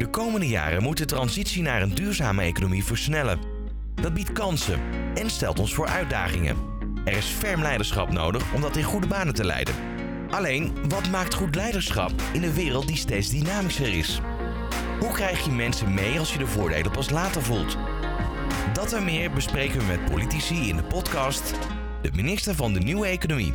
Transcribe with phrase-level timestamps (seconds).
[0.00, 3.38] De komende jaren moet de transitie naar een duurzame economie versnellen.
[3.94, 4.80] Dat biedt kansen
[5.14, 6.56] en stelt ons voor uitdagingen.
[7.04, 9.74] Er is ferm leiderschap nodig om dat in goede banen te leiden.
[10.30, 14.20] Alleen, wat maakt goed leiderschap in een wereld die steeds dynamischer is?
[15.00, 17.76] Hoe krijg je mensen mee als je de voordelen pas later voelt?
[18.72, 21.54] Dat en meer bespreken we met politici in de podcast
[22.02, 23.54] De Minister van de Nieuwe Economie.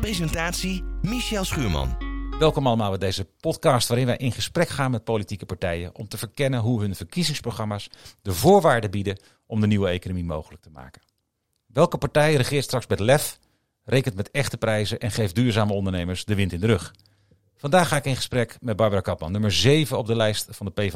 [0.00, 2.09] Presentatie Michel Schuurman.
[2.40, 6.18] Welkom allemaal bij deze podcast waarin wij in gesprek gaan met politieke partijen om te
[6.18, 7.90] verkennen hoe hun verkiezingsprogramma's
[8.22, 11.02] de voorwaarden bieden om de nieuwe economie mogelijk te maken.
[11.66, 13.38] Welke partij regeert straks met lef,
[13.84, 16.94] rekent met echte prijzen en geeft duurzame ondernemers de wind in de rug?
[17.56, 20.88] Vandaag ga ik in gesprek met Barbara Kaplan, nummer 7 op de lijst van de
[20.88, 20.90] P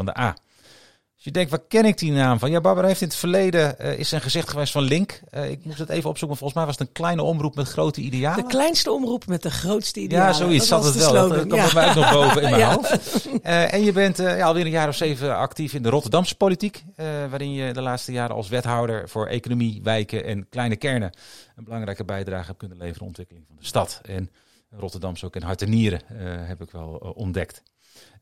[1.25, 2.51] Als je denkt, waar ken ik die naam van?
[2.51, 5.21] Ja, Barbara heeft in het verleden, uh, is een gezicht geweest van Link.
[5.31, 8.01] Uh, ik moest het even opzoeken, volgens mij was het een kleine omroep met grote
[8.01, 8.43] idealen.
[8.43, 10.29] De kleinste omroep met de grootste idealen.
[10.29, 11.29] Ja, zoiets zat het wel.
[11.29, 12.75] Dat komt bij mij nog boven in mijn ja.
[12.75, 13.27] hoofd.
[13.27, 16.85] Uh, en je bent ja, alweer een jaar of zeven actief in de Rotterdamse politiek.
[17.31, 21.13] waarin je de laatste jaren als wethouder voor economie, wijken en kleine kernen
[21.57, 24.01] een belangrijke bijdrage hebt kunnen leveren aan de ontwikkeling van de stad.
[24.03, 24.31] En
[24.71, 26.01] Rotterdam ook in hart en nieren,
[26.47, 27.63] heb ik wel ontdekt.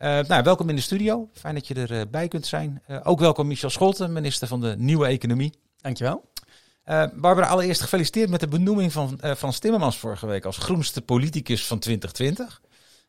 [0.03, 1.28] Uh, nou, welkom in de studio.
[1.33, 2.83] Fijn dat je erbij kunt zijn.
[2.89, 5.53] Uh, ook welkom Michel Scholten, minister van de Nieuwe Economie.
[5.77, 6.31] Dankjewel.
[6.84, 11.78] Uh, Barbara, allereerst gefeliciteerd met de benoeming van Timmermans vorige week als groenste politicus van
[11.78, 12.61] 2020.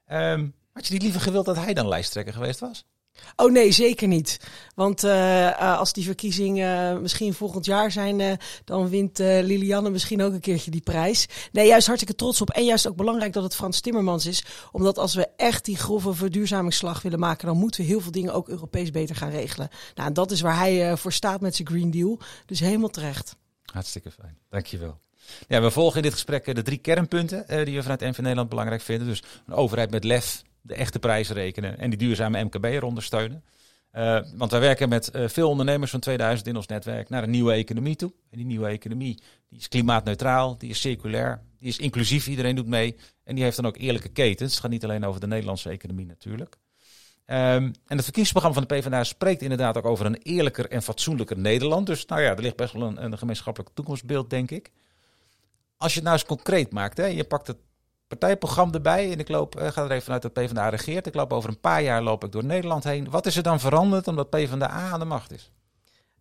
[0.05, 2.85] Ehm, had je niet liever gewild dat hij dan lijsttrekker geweest was?
[3.35, 4.39] Oh nee, zeker niet.
[4.75, 8.31] Want uh, als die verkiezingen misschien volgend jaar zijn, uh,
[8.65, 11.27] dan wint Lilianne misschien ook een keertje die prijs.
[11.51, 12.49] Nee, juist hartstikke trots op.
[12.49, 14.45] En juist ook belangrijk dat het Frans Timmermans is.
[14.71, 18.33] Omdat als we echt die grove verduurzamingsslag willen maken, dan moeten we heel veel dingen
[18.33, 19.69] ook Europees beter gaan regelen.
[19.95, 22.19] Nou, en dat is waar hij voor staat met zijn Green Deal.
[22.45, 23.35] Dus helemaal terecht.
[23.65, 24.37] Hartstikke fijn.
[24.49, 25.01] Dankjewel.
[25.47, 28.81] Ja, we volgen in dit gesprek de drie kernpunten die we vanuit NV Nederland belangrijk
[28.81, 29.07] vinden.
[29.07, 33.43] Dus een overheid met lef, de echte prijzen rekenen en die duurzame MKB er ondersteunen.
[33.93, 37.29] Uh, want wij werken met uh, veel ondernemers van 2000 in ons netwerk naar een
[37.29, 38.13] nieuwe economie toe.
[38.29, 42.67] En die nieuwe economie die is klimaatneutraal, die is circulair, die is inclusief, iedereen doet
[42.67, 42.95] mee.
[43.23, 44.51] En die heeft dan ook eerlijke ketens.
[44.51, 46.57] Het gaat niet alleen over de Nederlandse economie natuurlijk.
[47.25, 51.37] Um, en het verkiezingsprogramma van de PvdA spreekt inderdaad ook over een eerlijker en fatsoenlijker
[51.37, 51.85] Nederland.
[51.85, 54.71] Dus nou ja, er ligt best wel een, een gemeenschappelijk toekomstbeeld, denk ik.
[55.77, 57.57] Als je het nou eens concreet maakt, hè, je pakt het
[58.17, 59.11] partijprogramma erbij.
[59.11, 61.07] En ik loop, uh, ga er even vanuit dat PvdA regeert.
[61.07, 63.09] Ik loop over een paar jaar loop ik door Nederland heen.
[63.09, 65.51] Wat is er dan veranderd omdat PvdA aan de macht is?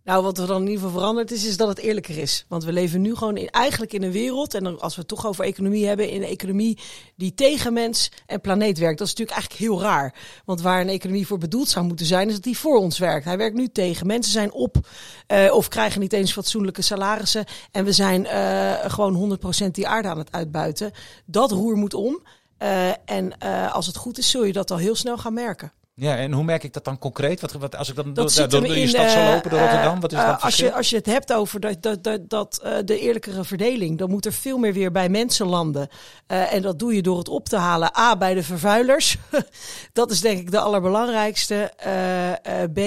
[0.04, 2.44] Nou, wat er dan in ieder geval veranderd is, is dat het eerlijker is.
[2.48, 5.26] Want we leven nu gewoon in, eigenlijk in een wereld, en als we het toch
[5.26, 6.78] over economie hebben, in een economie
[7.16, 8.98] die tegen mens en planeet werkt.
[8.98, 10.14] Dat is natuurlijk eigenlijk heel raar.
[10.44, 13.24] Want waar een economie voor bedoeld zou moeten zijn, is dat die voor ons werkt.
[13.24, 14.06] Hij werkt nu tegen.
[14.06, 14.76] Mensen zijn op
[15.28, 17.44] uh, of krijgen niet eens fatsoenlijke salarissen.
[17.70, 20.92] En we zijn uh, gewoon 100% die aarde aan het uitbuiten.
[21.24, 22.22] Dat roer moet om.
[22.58, 23.38] Uh, en
[23.72, 25.72] als het goed is, zul je dat al heel snel gaan merken.
[26.02, 27.40] Ja, en hoe merk ik dat dan concreet?
[27.40, 30.00] Wat, wat als ik dan dat door, door, door je stad zou lopen, door Rotterdam,
[30.00, 32.72] wat is dat als je, als je het hebt over dat, dat, dat, dat uh,
[32.84, 35.88] de eerlijkere verdeling, dan moet er veel meer weer bij mensen landen.
[36.28, 37.98] Uh, en dat doe je door het op te halen.
[37.98, 39.16] A, bij de vervuilers.
[39.92, 41.72] dat is denk ik de allerbelangrijkste.
[42.72, 42.80] B,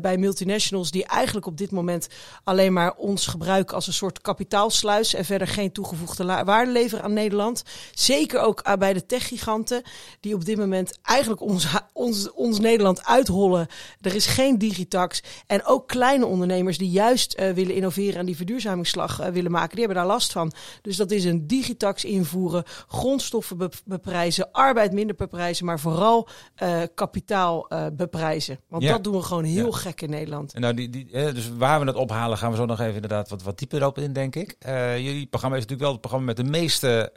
[0.00, 2.08] bij multinationals die eigenlijk op dit moment
[2.44, 7.12] alleen maar ons gebruiken als een soort kapitaalsluis en verder geen toegevoegde waarde leveren aan
[7.12, 7.62] Nederland.
[7.94, 9.82] Zeker ook bij de techgiganten
[10.20, 13.66] die op dit moment eigenlijk ons, ons ons Nederland uithollen.
[14.00, 15.22] Er is geen digitax.
[15.46, 19.76] En ook kleine ondernemers die juist uh, willen innoveren en die verduurzamingsslag uh, willen maken,
[19.76, 20.52] die hebben daar last van.
[20.82, 26.28] Dus dat is een digitax invoeren, grondstoffen be beprijzen, arbeid minder beprijzen, maar vooral
[26.62, 28.60] uh, kapitaal beprijzen.
[28.68, 28.92] Want ja.
[28.92, 29.76] dat doen we gewoon heel ja.
[29.76, 30.54] gek in Nederland.
[30.54, 33.28] En nou, die, die, dus waar we het ophalen, gaan we zo nog even inderdaad
[33.28, 34.56] wat, wat dieper op in, denk ik.
[34.96, 37.12] jullie programma is natuurlijk wel het programma met de meeste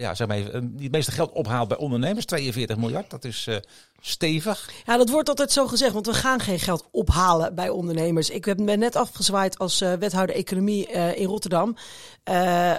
[0.00, 2.24] ja, zeg maar even, die het meeste geld ophaalt bij ondernemers.
[2.24, 3.56] 42 miljard, dat is uh,
[4.00, 4.70] stevig.
[4.86, 8.30] Ja, dat wordt altijd zo gezegd, want we gaan geen geld ophalen bij ondernemers.
[8.30, 11.76] Ik ben net afgezwaaid als uh, wethouder economie in Rotterdam.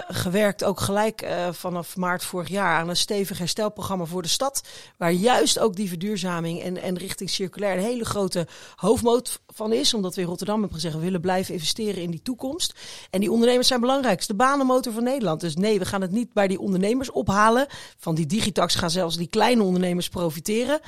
[0.08, 4.62] gewerkt ook gelijk vanaf maart vorig jaar aan een stevig herstelprogramma voor de stad.
[4.96, 8.46] Waar juist ook die verduurzaming en, en richting circulair een hele grote
[8.76, 9.94] hoofdmoot van is.
[9.94, 12.74] Omdat we in Rotterdam hebben gezegd, willen blijven investeren in die toekomst.
[13.10, 14.12] En die ondernemers zijn belangrijk.
[14.12, 15.40] Het is de banenmotor van Nederland.
[15.40, 17.66] Dus nee, we gaan het niet bij die ondernemers ophalen.
[17.98, 20.80] Van die digitax gaan zelfs die kleine ondernemers profiteren.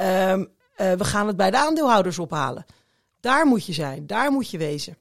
[0.00, 0.40] Um,
[0.76, 2.64] uh, we gaan het bij de aandeelhouders ophalen.
[3.20, 4.96] Daar moet je zijn, daar moet je wezen.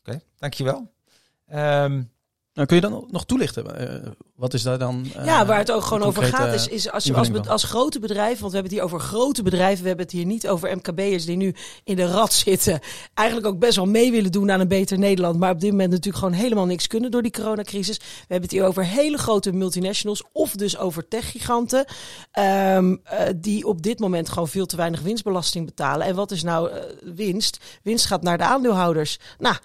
[0.00, 0.92] Oké, dankjewel.
[1.52, 2.12] Um,
[2.54, 3.80] Nou, kun je dan nog toelichten?
[3.80, 5.06] Uh, wat is daar dan?
[5.16, 7.98] Uh, ja, waar het ook gewoon over gaat, is, is als je als, als, grote
[7.98, 10.76] bedrijf, want we hebben het hier over grote bedrijven, we hebben het hier niet over
[10.76, 11.54] MKB'ers die nu
[11.84, 12.80] in de rat zitten,
[13.14, 15.90] eigenlijk ook best wel mee willen doen aan een beter Nederland, maar op dit moment
[15.90, 17.96] natuurlijk gewoon helemaal niks kunnen door die coronacrisis.
[17.96, 21.84] We hebben het hier over hele grote multinationals of dus over techgiganten,
[22.38, 26.06] um, uh, die op dit moment gewoon veel te weinig winstbelasting betalen.
[26.06, 26.70] En wat is nou
[27.14, 27.58] winst?
[27.82, 29.18] Winst gaat naar de aandeelhouders.
[29.38, 29.56] Nou,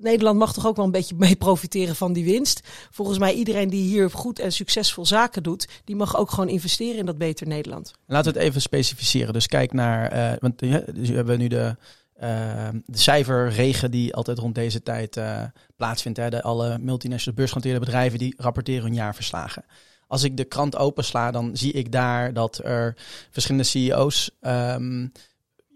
[0.00, 2.60] Nederland mag toch ook wel een beetje mee profiteren van die winst.
[2.90, 6.98] Volgens mij iedereen die hier goed en succesvol zaken doet, die mag ook gewoon investeren
[6.98, 7.92] in dat beter Nederland.
[8.06, 9.32] Laten we het even specificeren.
[9.32, 11.76] Dus kijk naar, uh, want dus we hebben nu de,
[12.22, 15.42] uh, de cijferregen die altijd rond deze tijd uh,
[15.76, 16.18] plaatsvindt.
[16.18, 16.30] Hè.
[16.30, 19.64] De, alle multinational beursgenoteerde bedrijven die rapporteren hun jaarverslagen.
[20.06, 22.96] Als ik de krant opensla, dan zie ik daar dat er
[23.30, 25.12] verschillende CEO's um,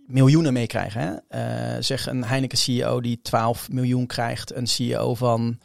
[0.07, 1.25] miljoenen meekrijgen.
[1.31, 1.41] Uh,
[1.81, 5.59] zeg een Heineken CEO die 12 miljoen krijgt, een CEO van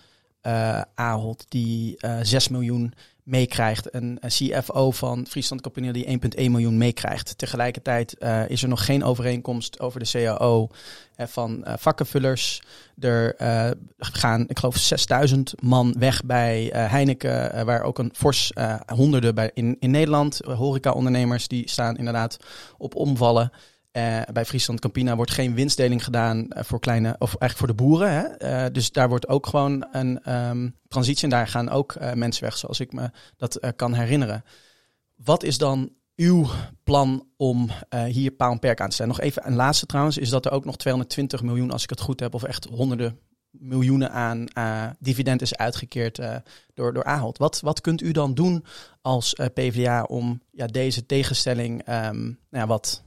[0.44, 2.94] uh, Ahold die uh, eh, 6 miljoen
[3.24, 7.38] meekrijgt, een, CFO van Friesland Campina die 1,1 miljoen meekrijgt.
[7.38, 8.16] Tegelijkertijd
[8.48, 10.68] is er nog geen overeenkomst over de CAO
[11.18, 12.62] van vakkenvullers.
[13.00, 13.36] Er
[13.98, 18.52] gaan, ik geloof, 6000 man weg bij Heineken, waar ook een fors
[18.94, 20.40] honderden bij in, in Nederland.
[20.44, 22.38] Horeca-ondernemers die staan inderdaad
[22.78, 23.52] op omvallen.
[23.92, 27.84] Uh, bij Friesland Campina wordt geen winstdeling gedaan uh, voor kleine, of eigenlijk voor de
[27.84, 28.12] boeren.
[28.12, 28.66] Hè?
[28.66, 32.58] Uh, dus daar wordt ook gewoon een um, transitie en daar gaan ook mensen weg,
[32.58, 34.44] zoals ik me dat kan herinneren.
[35.16, 36.48] Wat is dan uw
[36.84, 37.70] plan om
[38.08, 39.16] hier paal en perk aan te stellen?
[39.16, 42.02] Nog even een laatste trouwens, is dat er ook nog 220 miljoen, als ik het
[42.02, 43.20] goed heb, of echt honderden
[43.52, 44.46] miljoenen aan
[45.00, 46.22] dividend is uitgekeerd
[46.74, 47.38] door, door Ahold.
[47.38, 48.66] Wat, wat kunt u dan doen
[49.02, 53.04] als PvdA om ja, deze tegenstelling um, nou ja, wat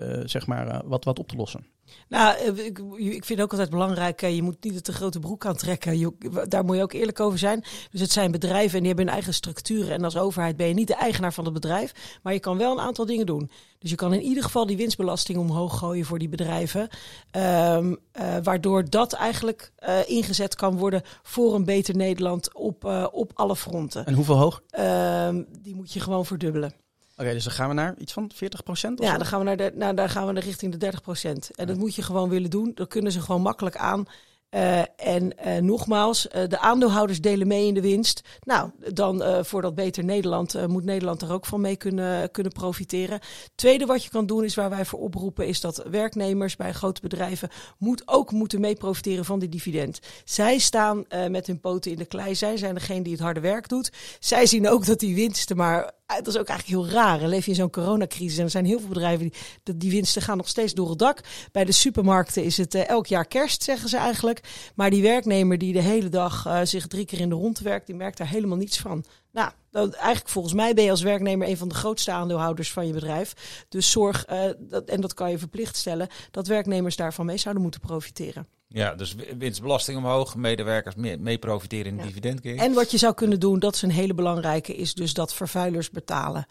[0.00, 1.66] eh, zeg maar, eh, wat, wat op te lossen.
[2.08, 5.98] Nou, eh, ik, ik vind ook altijd belangrijk, je moet niet de grote broek aantrekken.
[5.98, 6.12] Je,
[6.48, 7.64] daar moet je ook eerlijk over zijn.
[7.90, 9.92] Dus het zijn bedrijven en die hebben hun eigen structuren.
[9.92, 12.18] En als overheid ben je niet de eigenaar van het bedrijf.
[12.22, 13.50] Maar je kan wel een aantal dingen doen.
[13.78, 16.88] Dus je kan in ieder geval die winstbelasting omhoog gooien voor die bedrijven.
[17.36, 23.06] Um, uh, waardoor dat eigenlijk uh, ingezet kan worden voor een beter Nederland op, uh,
[23.12, 24.06] op alle fronten.
[24.06, 24.62] En hoeveel hoog?
[24.78, 26.72] Um, die moet je gewoon verdubbelen.
[27.20, 29.02] Oké, dus dan gaan we naar iets van 40 procent?
[29.02, 31.50] Ja, dan gaan we naar de, nou, daar gaan we naar richting de 30 procent.
[31.54, 32.72] En dat moet je gewoon willen doen.
[32.74, 34.06] Dan kunnen ze gewoon makkelijk aan.
[34.50, 38.20] Uh, en uh, nogmaals, uh, de aandeelhouders delen mee in de winst.
[38.42, 43.20] Nou, dan voor dat beter Nederland moet Nederland er ook van mee kunnen, kunnen profiteren.
[43.54, 47.00] Tweede wat je kan doen is waar wij voor oproepen, is dat werknemers bij grote
[47.00, 50.00] bedrijven moet ook moeten mee profiteren van die dividend.
[50.24, 52.34] Zij staan met hun poten in de klei.
[52.34, 53.92] Zij zijn degene die het harde werk doet.
[54.20, 57.26] Zij zien ook dat die winsten maar dat is ook eigenlijk heel raar.
[57.26, 59.30] leef je in zo'n coronacrisis en er zijn heel veel bedrijven
[59.62, 61.20] die die winsten gaan nog steeds door het dak.
[61.52, 64.40] Bij de supermarkten is het uh, elk jaar kerst, zeggen ze eigenlijk.
[64.74, 67.86] Maar die werknemer die de hele dag uh, zich drie keer in de rond werkt,
[67.86, 69.04] die merkt daar helemaal niets van.
[69.32, 72.92] Nou, eigenlijk volgens mij ben je als werknemer een van de grootste aandeelhouders van je
[72.92, 73.64] bedrijf.
[73.68, 77.62] Dus zorg, uh, dat, en dat kan je verplicht stellen, dat werknemers daarvan mee zouden
[77.62, 78.48] moeten profiteren.
[78.72, 82.08] Ja, dus winstbelasting omhoog, medewerkers mee, mee profiteren in de ja.
[82.08, 82.60] dividendkering.
[82.60, 85.90] En wat je zou kunnen doen, dat is een hele belangrijke, is dus dat vervuilers
[85.90, 86.46] betalen.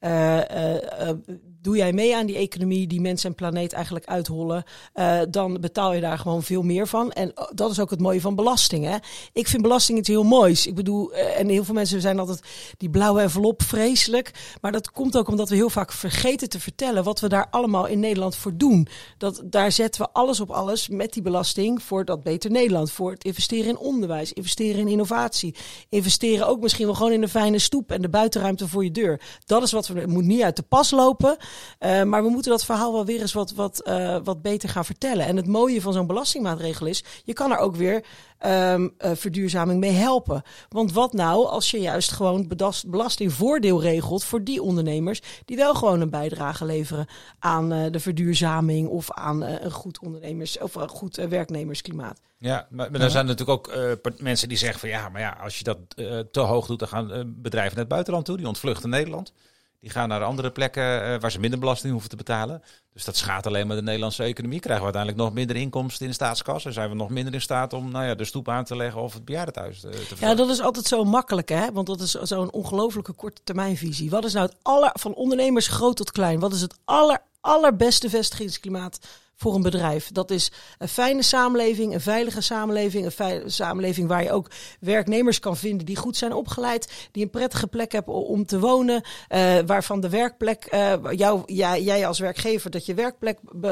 [0.00, 1.10] Uh, uh, uh,
[1.62, 4.64] doe jij mee aan die economie die mens en planeet eigenlijk uithollen,
[5.30, 7.12] dan betaal je daar gewoon veel meer van.
[7.12, 8.84] En dat is ook het mooie van belasting.
[8.84, 8.96] Hè?
[9.32, 10.66] Ik vind belasting iets heel moois.
[10.66, 12.40] Ik bedoel, en heel veel mensen zijn altijd
[12.76, 14.56] die blauwe envelop vreselijk.
[14.60, 17.86] Maar dat komt ook omdat we heel vaak vergeten te vertellen wat we daar allemaal
[17.86, 18.88] in Nederland voor doen.
[19.18, 22.90] Dat, daar zetten we alles op alles met die belasting voor dat beter Nederland.
[22.90, 25.54] Voor het investeren in onderwijs, investeren in innovatie.
[25.88, 29.20] Investeren ook misschien wel gewoon in een fijne stoep en de buitenruimte voor je deur.
[29.46, 31.36] Dat is wat we, het moet niet uit de pas lopen.
[31.80, 34.84] Uh, maar we moeten dat verhaal wel weer eens wat, wat, uh, wat beter gaan
[34.84, 35.26] vertellen.
[35.26, 38.04] En het mooie van zo'n belastingmaatregel is, je kan er ook weer
[38.46, 40.42] um, uh, verduurzaming mee helpen.
[40.68, 42.52] Want wat nou als je juist gewoon
[42.86, 47.06] belastingvoordeel regelt voor die ondernemers die wel gewoon een bijdrage leveren
[47.38, 52.20] aan de verduurzaming of aan een goed ondernemers of een goed werknemersklimaat.
[52.38, 55.58] Ja, maar, maar er zijn natuurlijk ook mensen die zeggen van ja, maar ja, als
[55.58, 55.78] je dat
[56.32, 59.32] te hoog doet, dan gaan bedrijven naar het buitenland toe, die ontvluchten Nederland.
[59.80, 62.62] Die gaan naar andere plekken uh, waar ze minder belasting hoeven te betalen.
[62.92, 64.60] Dus dat schaadt alleen maar de Nederlandse economie.
[64.60, 66.64] Krijgen we uiteindelijk nog minder inkomsten in de staatskas.
[66.64, 69.00] En zijn we nog minder in staat om nou ja, de stoep aan te leggen
[69.00, 70.14] of het bejaardentehuis te, te.
[70.18, 71.72] Ja, dat is altijd zo makkelijk, hè?
[71.72, 74.10] Want dat is zo'n ongelofelijke korte termijnvisie.
[74.10, 78.10] Wat is nou het aller, van ondernemers groot tot klein, wat is het aller, allerbeste
[78.10, 78.98] vestigingsklimaat
[79.40, 80.10] voor een bedrijf.
[80.12, 85.38] Dat is een fijne samenleving, een veilige samenleving, een veilige samenleving waar je ook werknemers
[85.38, 89.58] kan vinden die goed zijn opgeleid, die een prettige plek hebben om te wonen, uh,
[89.66, 93.68] waarvan de werkplek, uh, jou, jij, jij als werkgever, dat je werkplek be,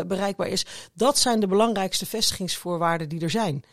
[0.00, 0.66] uh, bereikbaar is.
[0.94, 3.64] Dat zijn de belangrijkste vestigingsvoorwaarden die er zijn.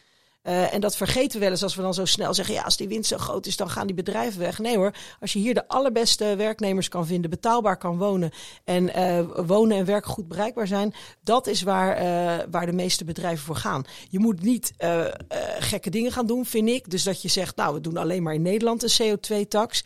[0.48, 2.78] Uh, en dat vergeten we wel eens als we dan zo snel zeggen: ja, als
[2.78, 4.60] die winst zo groot is, dan gaan die bedrijven weg.
[4.60, 8.32] Nee hoor, als je hier de allerbeste werknemers kan vinden, betaalbaar kan wonen
[8.64, 13.04] en uh, wonen en werken goed bereikbaar zijn, dat is waar, uh, waar de meeste
[13.04, 13.84] bedrijven voor gaan.
[14.10, 14.74] Je moet niet
[15.60, 16.90] gekke dingen gaan doen, vind ik.
[16.90, 19.84] Dus dat je zegt: nou, we doen alleen maar in Nederland een CO2-tax.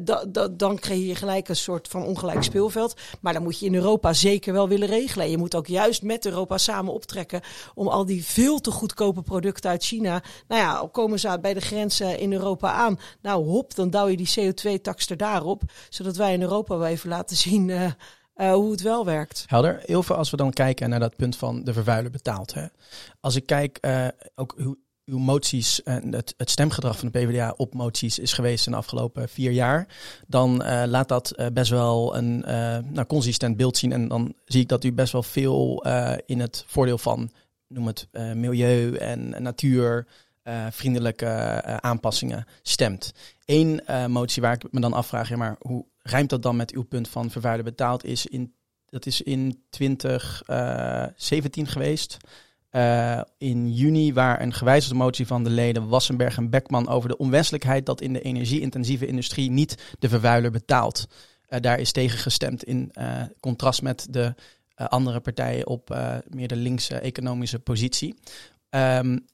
[0.00, 3.00] Da, da, dan creëer je gelijk een soort van ongelijk speelveld.
[3.20, 5.30] Maar dan moet je in Europa zeker wel willen regelen.
[5.30, 7.40] je moet ook juist met Europa samen optrekken
[7.74, 10.22] om al die veel te goedkope producten uit China.
[10.48, 12.98] Nou ja, komen ze bij de grenzen in Europa aan.
[13.22, 15.62] Nou, hop, dan douw je die CO2-tax er daarop.
[15.88, 17.68] Zodat wij in Europa wel even laten zien.
[17.68, 17.84] Uh,
[18.36, 19.44] uh, hoe het wel werkt.
[19.46, 19.82] Helder.
[19.84, 22.54] Heel veel als we dan kijken naar dat punt van de vervuiler betaalt.
[22.54, 22.66] Hè.
[23.20, 27.74] Als ik kijk uh, ook hoe uw moties en het, stemgedrag van de PvdA op
[27.74, 29.88] moties is geweest in de afgelopen vier jaar,
[30.26, 30.56] dan
[30.86, 32.38] laat dat best wel een
[32.92, 33.92] nou, consistent beeld zien.
[33.92, 35.84] En dan zie ik dat u best wel veel
[36.26, 37.30] in het voordeel van,
[37.68, 40.06] noem het milieu en natuur,
[40.70, 41.26] vriendelijke
[41.80, 43.12] aanpassingen stemt.
[43.44, 47.08] Eén motie waar ik me dan afvraag, maar hoe rijmt dat dan met uw punt
[47.08, 48.54] van vervuiler betaald, is in,
[48.86, 52.16] dat is in 2017 geweest.
[53.38, 57.86] In juni, waar een gewijzigde motie van de leden Wassenberg en Beckman over de onwenselijkheid
[57.86, 61.06] dat in de energie-intensieve industrie niet de vervuiler betaalt.
[61.60, 62.92] Daar is tegen gestemd in
[63.40, 64.34] contrast met de
[64.78, 65.96] andere partijen op
[66.28, 68.14] meer de linkse economische positie.
[68.70, 69.26] Um,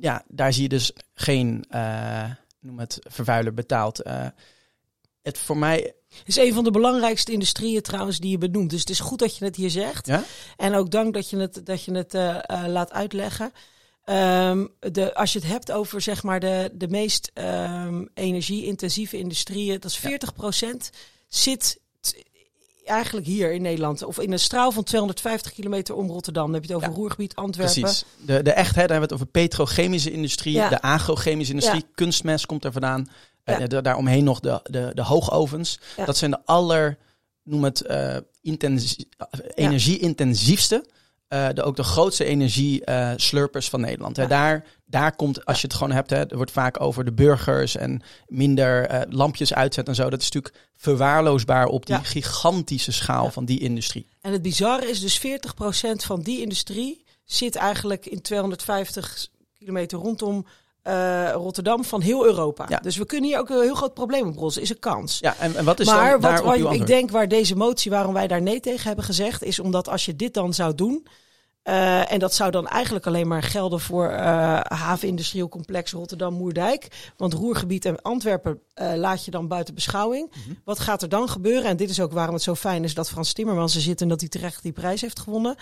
[0.00, 1.64] ja, daar zie je dus geen,
[2.60, 4.02] noem het, vervuiler betaald.
[5.22, 8.70] het voor mij het is een van de belangrijkste industrieën trouwens die je benoemt.
[8.70, 10.06] Dus het is goed dat je het hier zegt.
[10.06, 10.24] Ja?
[10.56, 13.52] En ook dank dat je het, dat je het uh, uh, laat uitleggen.
[14.04, 19.80] Um, de, als je het hebt over zeg maar de, de meest um, energie-intensieve industrieën,
[19.80, 21.80] dat is 40% zit
[22.88, 24.04] eigenlijk hier in Nederland.
[24.04, 26.44] Of in een straal van 250 kilometer om Rotterdam.
[26.44, 27.00] Dan heb je het over ja.
[27.00, 27.80] Roergebied, Antwerpen.
[27.80, 28.04] Precies.
[28.16, 30.68] De, de echt, hè, daar hebben we het over petrochemische industrie, ja.
[30.68, 33.08] de agrochemische industrie, kunstmest komt er vandaan.
[33.44, 33.60] Ja.
[33.60, 35.80] Uh, daaromheen nog de, de, de hoogovens.
[36.06, 36.98] Dat zijn de aller,
[37.42, 39.08] noem het, uh, intensie,
[39.54, 40.84] energie-intensiefste.
[41.28, 44.16] Uh, de, ook de grootste energie-slurpers van Nederland.
[44.16, 44.26] Hè.
[44.26, 47.76] Daar, daar komt, als je het gewoon hebt, hè, er wordt vaak over de burgers
[47.76, 50.10] en minder lampjes uitzetten en zo.
[50.10, 54.06] Dat is natuurlijk verwaarloosbaar op die gigantische schaal van die industrie.
[54.20, 55.20] En het bizarre is dus 40%
[56.04, 60.46] van die industrie zit eigenlijk in 250 kilometer rondom
[60.84, 62.66] uh, Rotterdam van heel Europa.
[62.68, 62.78] Ja.
[62.78, 64.62] Dus we kunnen hier ook een heel groot probleem oplossen.
[64.62, 65.18] Is een kans.
[65.18, 68.14] Ja, en, en wat is maar dan wat, wat ik denk waar deze motie, waarom
[68.14, 71.06] wij daar nee tegen hebben gezegd, is omdat als je dit dan zou doen,
[71.68, 77.12] uh, en dat zou dan eigenlijk alleen maar gelden voor uh, havenindustrieel complex Rotterdam-Moerdijk.
[77.16, 80.34] Want Roergebied en Antwerpen uh, laat je dan buiten beschouwing.
[80.34, 80.58] Mm -hmm.
[80.64, 81.64] Wat gaat er dan gebeuren?
[81.64, 84.08] En dit is ook waarom het zo fijn is dat Frans Timmermans er zit en
[84.08, 85.56] dat hij terecht die prijs heeft gewonnen.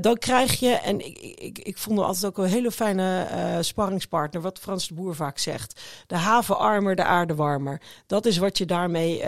[0.00, 3.26] dan krijg je, en ik, ik, ik vond hem altijd ook een hele fijne
[3.60, 5.80] sparringspartner, wat Frans de Boer vaak zegt.
[6.06, 7.80] De haven armer, de aarde warmer.
[8.06, 9.22] Dat is wat je daarmee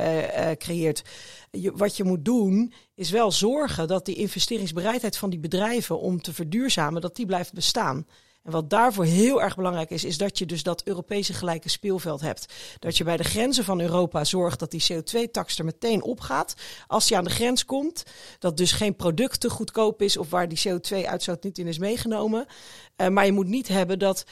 [0.56, 1.02] creëert
[1.50, 6.20] je, wat je moet doen, is wel zorgen dat die investeringsbereidheid van die bedrijven om
[6.20, 8.06] te verduurzamen, dat die blijft bestaan.
[8.42, 12.20] En wat daarvoor heel erg belangrijk is, is dat je dus dat Europese gelijke speelveld
[12.20, 12.54] hebt.
[12.78, 16.54] Dat je bij de grenzen van Europa zorgt dat die CO2-tax er meteen opgaat.
[16.86, 18.02] Als je aan de grens komt,
[18.38, 22.46] dat dus geen product te goedkoop is of waar die CO2-uitstoot niet in is meegenomen.
[22.96, 24.24] Uh, maar je moet niet hebben dat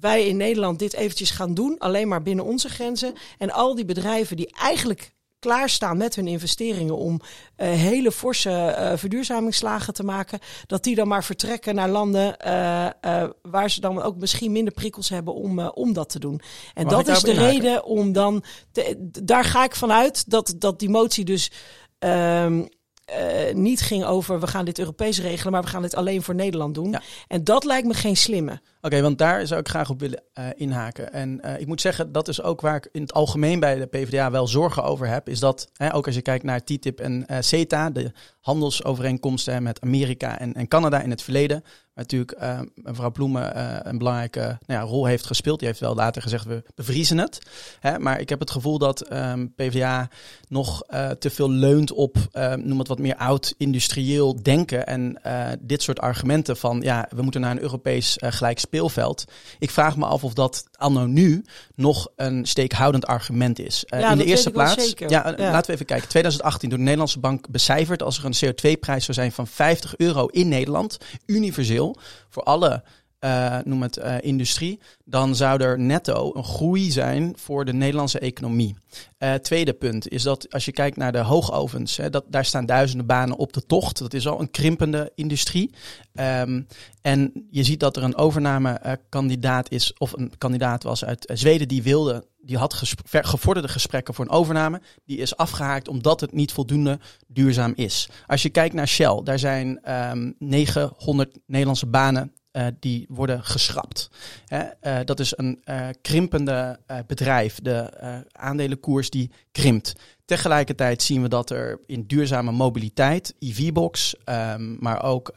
[0.00, 3.14] wij in Nederland dit eventjes gaan doen, alleen maar binnen onze grenzen.
[3.38, 8.92] En al die bedrijven die eigenlijk klaarstaan met hun investeringen om uh, hele forse uh,
[8.96, 14.16] verduurzamingsslagen te maken, dat die dan maar vertrekken naar landen uh, waar ze dan ook
[14.16, 16.40] misschien minder prikkels hebben om, om dat te doen.
[16.74, 18.42] En Mag dat is de reden om dan,
[18.72, 21.50] te, daar ga ik vanuit dat, dat die motie dus
[21.98, 26.34] uh, niet ging over we gaan dit Europees regelen, maar we gaan dit alleen voor
[26.34, 26.90] Nederland doen.
[26.90, 27.02] Ja.
[27.28, 28.60] En dat lijkt me geen slimme.
[28.82, 31.12] Oké, want daar zou ik graag op willen uh, inhaken.
[31.12, 33.86] En uh, ik moet zeggen, dat is ook waar ik in het algemeen bij de
[33.86, 35.28] PvdA wel zorgen over heb.
[35.28, 40.38] Is dat, hè, ook als je kijkt naar TTIP en CETA, de handelsovereenkomsten met Amerika
[40.38, 43.58] en, en Canada in het verleden natuurlijk uh, mevrouw Bloemen
[43.88, 45.58] een belangrijke nou ja, rol heeft gespeeld.
[45.58, 47.38] Die heeft wel later gezegd, we bevriezen het.
[47.80, 47.98] Hè?
[47.98, 50.08] Maar ik heb het gevoel dat um, PvdA
[50.48, 50.82] nog
[51.18, 52.16] te veel leunt op,
[52.56, 54.86] noem het wat meer oud-industrieel denken.
[54.86, 55.20] En
[55.60, 59.24] dit soort argumenten van, ja, we moeten naar een Europees gelijk speelveld.
[59.58, 63.84] Ik vraag me af of dat anno nu nog een steekhoudend argument is.
[63.86, 66.08] Ja, in de eerste plaats, ja, ja, laten we even kijken.
[66.08, 70.26] 2018 door de Nederlandse bank becijferd als er een CO2-prijs zou zijn van 50 euro
[70.26, 71.96] in Nederland, universeel
[72.28, 72.82] voor alle
[73.24, 78.18] uh, noem het uh, industrie, dan zou er netto een groei zijn voor de Nederlandse
[78.18, 78.74] economie.
[79.18, 82.66] Uh, tweede punt is dat als je kijkt naar de hoogovens, hè, dat, daar staan
[82.66, 83.98] duizenden banen op de tocht.
[83.98, 85.74] Dat is al een krimpende industrie.
[86.12, 86.66] Um,
[87.02, 91.82] en je ziet dat er een overnamekandidaat is, of een kandidaat was uit Zweden die
[91.82, 94.80] wilde, die had gevorderde gesprekken voor een overname.
[95.04, 98.08] Die is afgehaakt omdat het niet voldoende duurzaam is.
[98.26, 103.44] Als je kijkt naar Shell, daar zijn um, ehm, 900 Nederlandse banen uh, die worden
[103.44, 104.10] geschrapt.
[104.48, 107.58] Uh, dat is een uh, krimpende bedrijf.
[107.62, 107.90] De
[108.32, 109.92] aandelenkoers die krimpt.
[110.24, 115.32] Tegelijkertijd zien we dat er in duurzame mobiliteit, EV-box, um, maar ook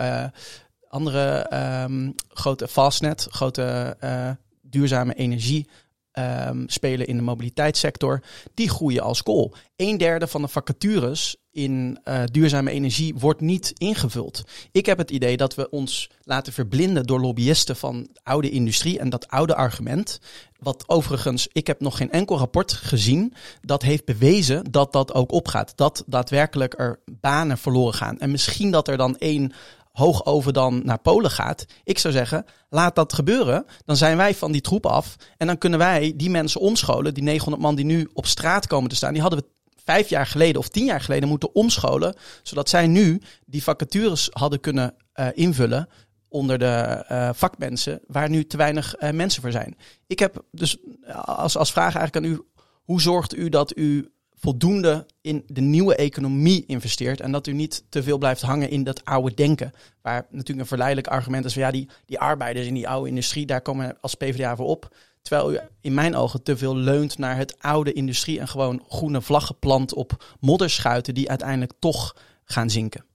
[0.88, 1.52] andere
[1.84, 3.98] um, grote Fastnet, grote
[4.62, 5.68] duurzame energie
[6.14, 9.56] um, spelen in de mobiliteitssector, die groeien als kool.
[9.76, 14.44] Een derde van de vacatures in uh, duurzame energie wordt niet ingevuld.
[14.72, 19.10] Ik heb het idee dat we ons laten verblinden door lobbyisten van oude industrie en
[19.10, 20.20] dat oude argument.
[20.60, 25.32] Wat overigens, ik heb nog geen enkel rapport gezien dat heeft bewezen dat dat ook
[25.32, 25.74] opgaat.
[25.76, 28.20] Dat daadwerkelijk er banen verloren gaan.
[28.20, 29.52] En misschien dat er dan één
[29.92, 31.66] hoog over dan naar Polen gaat.
[31.84, 33.66] Ik zou zeggen, laat dat gebeuren.
[33.86, 35.16] Dan zijn wij van die troep af.
[35.38, 37.14] En dan kunnen wij die mensen omscholen.
[37.14, 39.14] Die 900 man die nu op straat komen te staan.
[39.14, 39.46] Die hadden we
[39.84, 42.16] vijf jaar geleden of tien jaar geleden moeten omscholen.
[42.44, 45.90] Zodat zij nu die vacatures hadden kunnen uh, invullen
[46.30, 48.02] onder de uh, vakmensen.
[48.08, 49.78] Waar nu te weinig uh, mensen voor zijn.
[50.08, 50.78] Ik heb dus
[51.22, 52.42] als, als vraag eigenlijk aan u.
[52.84, 54.14] Hoe zorgt u dat u
[54.44, 57.22] voldoende in de nieuwe economie investeert.
[57.22, 59.72] En dat u niet te veel blijft hangen in dat oude denken.
[60.02, 63.46] Waar natuurlijk een verleidelijk argument is van ja, die, die arbeiders in die oude industrie,
[63.46, 64.96] daar komen we als PvdA voor op.
[65.24, 69.22] Terwijl u in mijn ogen te veel leunt naar het oude industrie en gewoon groene
[69.22, 73.06] vlaggen plant op modderschuiten die uiteindelijk toch gaan zinken.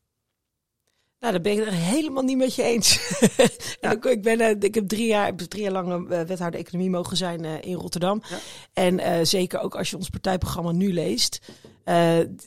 [1.21, 3.19] Nou, daar ben ik het helemaal niet met je eens.
[3.81, 4.03] ja.
[4.03, 7.45] ik, ben, uh, ik heb drie jaar, drie jaar lang uh, wethouder economie mogen zijn
[7.45, 8.23] uh, in Rotterdam.
[8.29, 8.39] Ja.
[8.73, 11.41] En zeker ook als je ons partijprogramma nu leest,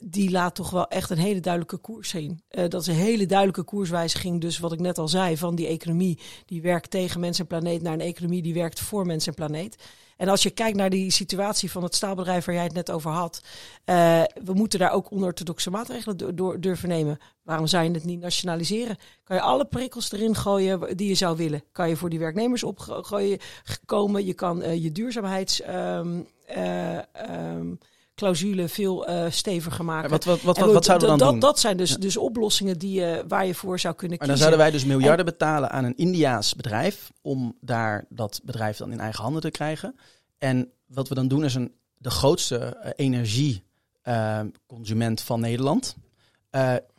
[0.04, 2.42] die laat toch wel echt een hele duidelijke koers zien.
[2.48, 6.18] dat is een hele duidelijke koerswijziging, dus wat ik net al zei, van die economie
[6.46, 9.76] die werkt tegen mens en planeet naar een economie die werkt voor mens en planeet.
[10.22, 13.10] En als je kijkt naar die situatie van het staalbedrijf waar jij het net over
[13.10, 13.42] had,
[13.86, 17.18] uh, we moeten daar ook onorthodoxe maatregelen door, durven nemen.
[17.42, 18.96] Waarom zou je het niet nationaliseren?
[19.24, 21.64] Kan je alle prikkels erin gooien die je zou willen?
[21.72, 23.38] Kan je voor die werknemers opgooien
[23.84, 24.24] komen?
[24.24, 25.60] Je kan je duurzaamheids.
[25.60, 27.78] Uh, um,
[28.14, 30.10] clausule veel uh, steviger maken.
[30.10, 31.40] wat, wat, wat, wat, wat zouden we dan dat, doen?
[31.40, 31.96] Dat zijn dus, ja.
[31.96, 34.44] dus oplossingen die, uh, waar je voor zou kunnen maar kiezen.
[34.44, 38.76] dan zouden wij dus miljarden en, betalen aan een Indiaas bedrijf om daar dat bedrijf
[38.76, 39.96] dan in eigen handen te krijgen.
[40.38, 45.96] En wat we dan doen is een, de grootste uh, energieconsument van Nederland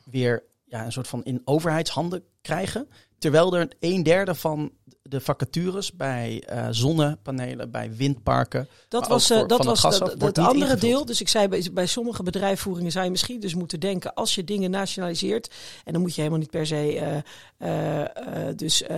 [0.03, 2.87] weer ja, een soort van in overheidshanden krijgen.
[3.23, 8.67] Terwijl er een derde van de vacatures bij uh, zonnepanelen, bij windparken.
[8.87, 10.81] Dat was, uh, dat was het dat, andere ingevuld.
[10.81, 11.05] deel.
[11.05, 14.43] Dus ik zei bij, bij sommige bedrijfsvoeringen zou je misschien dus moeten denken als je
[14.43, 15.53] dingen nationaliseert.
[15.83, 17.23] En dan moet je helemaal niet per se
[17.59, 18.81] uh, dus.
[18.81, 18.97] Uh,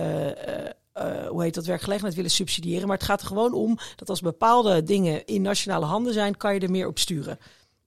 [1.28, 2.88] hoe heet dat, werkgelegenheid willen subsidiëren.
[2.88, 6.54] Maar het gaat er gewoon om dat als bepaalde dingen in nationale handen zijn, kan
[6.54, 7.38] je er meer op sturen.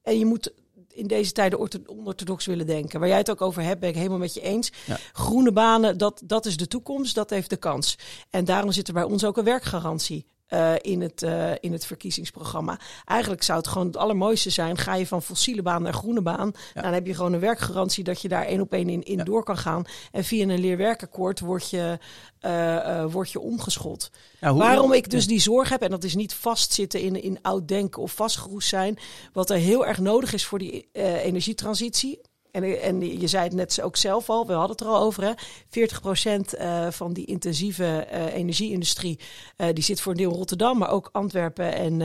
[0.01, 0.53] En je moet
[0.99, 2.99] in deze tijden onorthodox willen denken.
[2.99, 4.71] Waar jij het ook over hebt, ben ik helemaal met je eens.
[4.85, 4.97] Ja.
[5.13, 7.97] Groene banen, dat, dat is de toekomst, dat heeft de kans.
[8.29, 10.25] En daarom zit er bij ons ook een werkgarantie.
[10.53, 12.79] Uh, in, het, uh, in het verkiezingsprogramma.
[13.05, 14.77] Eigenlijk zou het gewoon het allermooiste zijn.
[14.77, 16.51] Ga je van fossiele baan naar groene baan.
[16.73, 16.81] Ja.
[16.81, 19.23] Dan heb je gewoon een werkgarantie dat je daar één op één in, in ja.
[19.23, 19.85] door kan gaan.
[20.11, 21.99] En via een leerwerkakkoord word je,
[22.41, 24.11] uh, word je omgeschot.
[24.39, 27.67] Ja, Waarom ik dus die zorg heb, en dat is niet vastzitten in, in oud
[27.67, 28.97] denken of vastgeroest zijn.
[29.33, 32.19] Wat er heel erg nodig is voor die energietransitie.
[32.51, 35.23] En, en je zei het net ook zelf al, we hadden het er al over.
[35.23, 35.31] Hè?
[35.33, 39.19] 40% uh, van die intensieve uh, energieindustrie,
[39.57, 41.97] uh, die zit voor een deel Rotterdam, maar ook Antwerpen en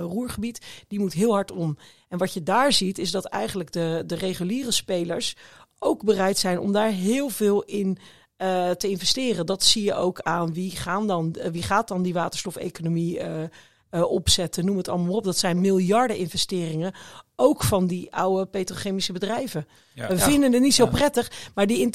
[0.00, 1.76] Roergebied, die moet heel hard om.
[2.08, 5.36] En wat je daar ziet, is dat eigenlijk de, de reguliere spelers
[5.78, 7.98] ook bereid zijn om daar heel veel in
[8.76, 9.46] te investeren.
[9.46, 13.20] Dat zie je ook aan wie, gaan dan, wie gaat dan die waterstofeconomie
[13.94, 15.24] uh, opzetten, noem het allemaal op.
[15.24, 16.94] Dat zijn miljarden investeringen,
[17.36, 19.66] ook van die oude petrochemische bedrijven.
[19.94, 20.90] Ja, we ja, vinden het niet zo ja.
[20.90, 21.90] prettig, maar die, in,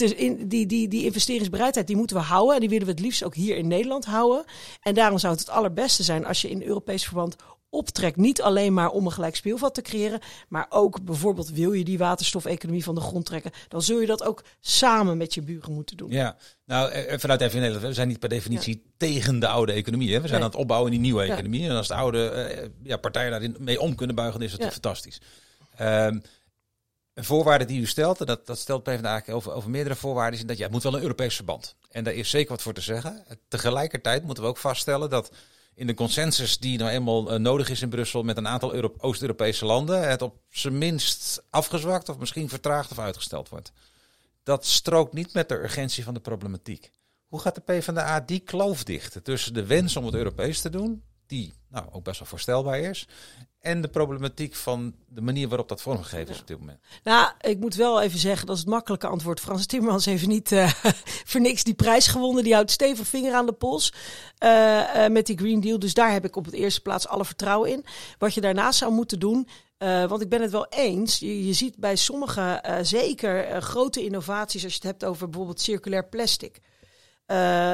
[0.47, 2.53] die, die, die investeringsbereidheid die moeten we houden.
[2.53, 4.45] En die willen we het liefst ook hier in Nederland houden.
[4.81, 7.35] En daarom zou het het allerbeste zijn als je in Europees verband
[7.69, 8.17] optrekt.
[8.17, 11.97] Niet alleen maar om een gelijk speelveld te creëren, maar ook bijvoorbeeld wil je die
[11.97, 15.97] waterstofeconomie van de grond trekken, dan zul je dat ook samen met je buren moeten
[15.97, 16.12] doen.
[16.12, 18.91] Ja, nou vanuit even Nederland, we zijn niet per definitie ja.
[18.97, 20.13] tegen de oude economie.
[20.13, 20.21] Hè?
[20.21, 20.41] We zijn nee.
[20.43, 21.69] aan het opbouwen in die nieuwe economie.
[21.69, 24.71] En als de oude uh, ja, partijen daarin mee om kunnen buigen, is het ja.
[24.71, 25.21] fantastisch.
[25.82, 26.21] Um,
[27.13, 30.45] Een voorwaarde die u stelt, en dat, dat stelt PvdA over, over meerdere voorwaarden, is
[30.45, 31.75] dat ja, het moet wel een Europees verband.
[31.91, 33.25] En daar is zeker wat voor te zeggen.
[33.47, 35.32] Tegelijkertijd moeten we ook vaststellen dat
[35.79, 39.65] in de consensus die nou eenmaal eh, nodig is in Brussel met een aantal Oost-Europese
[39.65, 43.71] landen, het op zijn minst afgezwakt of misschien vertraagd of uitgesteld wordt.
[44.43, 46.91] Dat strookt niet met de urgentie van de problematiek.
[47.27, 51.03] Hoe gaat de PvdA die kloof dichten tussen de wens om het Europees te doen,
[51.27, 53.07] die nou, ook best wel voorstelbaar is,
[53.59, 56.79] en de problematiek van de manier waarop dat vormgegeven is op dit moment.
[57.03, 59.39] Nou, ik moet wel even zeggen, dat is het makkelijke antwoord.
[59.39, 60.69] Frans Timmermans heeft niet uh,
[61.29, 62.43] voor niks die prijs gewonnen.
[62.43, 63.93] Die houdt stevig vinger aan de pols
[64.43, 64.49] uh,
[64.95, 65.79] uh, met die Green Deal.
[65.79, 67.85] Dus daar heb ik op het eerste plaats alle vertrouwen in.
[68.17, 71.19] Wat je daarnaast zou moeten doen, uh, want ik ben het wel eens.
[71.19, 75.29] Je, je ziet bij sommige, uh, zeker uh, grote innovaties, als je het hebt over
[75.29, 76.59] bijvoorbeeld circulair plastic.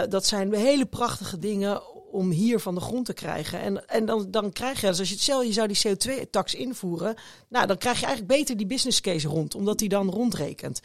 [0.10, 1.82] dat zijn hele prachtige dingen
[2.16, 3.60] om hier van de grond te krijgen.
[3.60, 6.56] En, en dan, dan krijg je, dus als je het stel, je zou die CO2-tax
[6.56, 7.16] invoeren,
[7.50, 10.80] nou, dan krijg je eigenlijk beter die business case rond, omdat die dan rondrekent.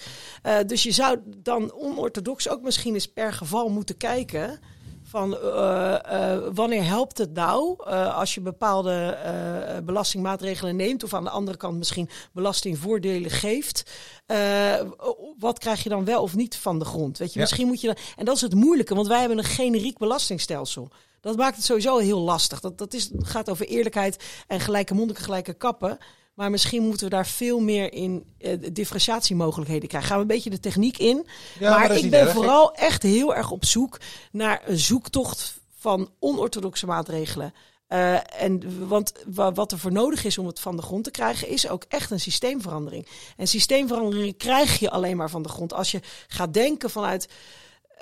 [0.47, 4.61] Uh, dus je zou dan onorthodox ook misschien eens per geval moeten kijken
[5.03, 9.19] van uh, uh, wanneer helpt het nou uh, als je bepaalde
[9.85, 13.91] belastingmaatregelen neemt of aan de andere kant misschien belastingvoordelen geeft.
[15.39, 17.19] wat krijg je dan wel of niet van de grond?
[17.19, 17.45] Weet je, ja.
[17.45, 20.91] misschien moet je dan, en dat is het moeilijke, want wij hebben een generiek belastingstelsel.
[21.21, 22.61] Dat maakt het sowieso heel lastig.
[22.61, 25.99] Dat, dat is, gaat over eerlijkheid en gelijke mondigen, gelijke kappen.
[26.35, 30.09] Maar misschien moeten we daar veel meer in uh, differentiatiemogelijkheden krijgen.
[30.09, 31.27] Gaan we een beetje de techniek in.
[31.59, 32.33] Ja, maar, maar ik ben erg.
[32.33, 34.01] vooral echt heel erg op zoek
[34.33, 37.55] naar een zoektocht van onorthodoxe maatregelen.
[37.89, 39.13] Uh, en want
[39.55, 42.11] wat er voor nodig is om het van de grond te krijgen, is ook echt
[42.11, 43.07] een systeemverandering.
[43.37, 47.29] En systeemverandering krijg je alleen maar van de grond als je gaat denken vanuit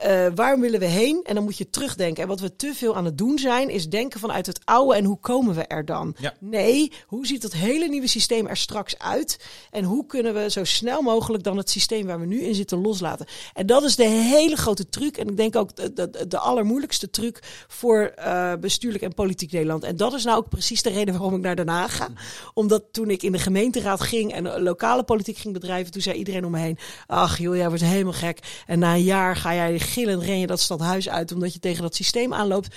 [0.06, 1.20] uh, waar willen we heen?
[1.24, 2.22] En dan moet je terugdenken.
[2.22, 5.04] En wat we te veel aan het doen zijn, is denken vanuit het oude en
[5.04, 6.14] hoe komen we er dan?
[6.18, 6.34] Ja.
[6.40, 9.40] Nee, hoe ziet dat hele nieuwe systeem er straks uit?
[9.70, 12.80] En hoe kunnen we zo snel mogelijk dan het systeem waar we nu in zitten
[12.80, 13.26] loslaten?
[13.54, 15.16] En dat is de hele grote truc.
[15.16, 19.84] En ik denk ook de, de, de allermoeilijkste truc voor uh, bestuurlijk en politiek Nederland.
[19.84, 22.08] En dat is nou ook precies de reden waarom ik naar Den Haag ga.
[22.54, 26.44] Omdat toen ik in de gemeenteraad ging en lokale politiek ging bedrijven, toen zei iedereen
[26.44, 28.62] om me heen: Ach joh, jij wordt helemaal gek.
[28.66, 31.83] En na een jaar ga jij gillend ren je dat stadhuis uit omdat je tegen
[31.83, 32.74] dat systeem aanloopt.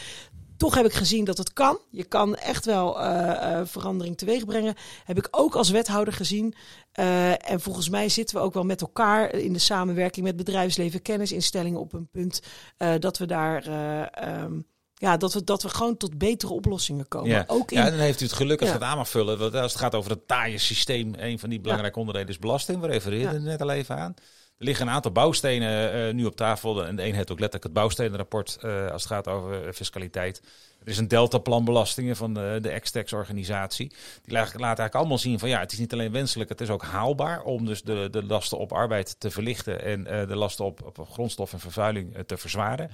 [0.57, 1.79] Toch heb ik gezien dat het kan.
[1.89, 4.75] Je kan echt wel uh, uh, verandering teweeg brengen.
[5.03, 6.53] Heb ik ook als wethouder gezien.
[6.99, 11.01] Uh, en volgens mij zitten we ook wel met elkaar in de samenwerking met bedrijfsleven,
[11.01, 12.41] kennisinstellingen op een punt
[12.99, 13.67] dat we daar.
[14.43, 17.29] Um, ja, dat we, dat we gewoon tot betere oplossingen komen.
[17.29, 17.77] Ja, ook in...
[17.77, 18.75] ja dan heeft u het geluk als ja.
[18.75, 19.37] het aan mag vullen.
[19.37, 22.01] Want als het gaat over het taaie systeem, een van die belangrijke ja.
[22.01, 22.81] onderdelen is belasting.
[22.81, 24.13] We refereerden net al even aan.
[24.61, 26.85] Er liggen een aantal bouwstenen uh, nu op tafel.
[26.85, 30.41] En de een heeft ook letterlijk het bouwstenenrapport uh, als het gaat over fiscaliteit.
[30.83, 33.87] Er is een deltaplan belastingen van de, de Extex-organisatie.
[34.23, 36.69] Die laat, laat eigenlijk allemaal zien van ja, het is niet alleen wenselijk, het is
[36.69, 40.65] ook haalbaar om dus de, de lasten op arbeid te verlichten en uh, de lasten
[40.65, 42.91] op, op grondstof en vervuiling te verzwaren.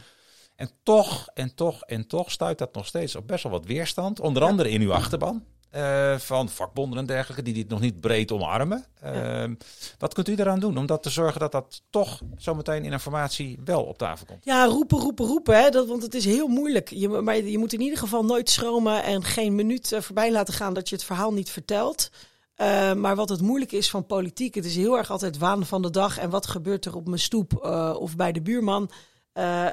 [0.55, 4.19] En toch, en toch, en toch stuit dat nog steeds op best wel wat weerstand.
[4.19, 5.43] Onder andere in uw achterban.
[5.75, 8.85] Uh, van vakbonden en dergelijke, die dit nog niet breed omarmen.
[9.01, 9.47] Ja.
[9.47, 9.55] Uh,
[9.97, 13.59] wat kunt u eraan doen om dat te zorgen dat dat toch zometeen in informatie
[13.65, 14.45] wel op tafel komt?
[14.45, 15.57] Ja, roepen, roepen, roepen.
[15.57, 15.69] Hè?
[15.69, 16.89] Dat, want het is heel moeilijk.
[16.89, 20.53] Je, maar je moet in ieder geval nooit schromen en geen minuut uh, voorbij laten
[20.53, 22.09] gaan dat je het verhaal niet vertelt.
[22.57, 25.81] Uh, maar wat het moeilijk is van politiek, het is heel erg altijd waan van
[25.81, 26.17] de dag.
[26.17, 27.63] En wat gebeurt er op mijn stoep
[27.99, 28.89] of bij de buurman?
[29.37, 29.65] Uh,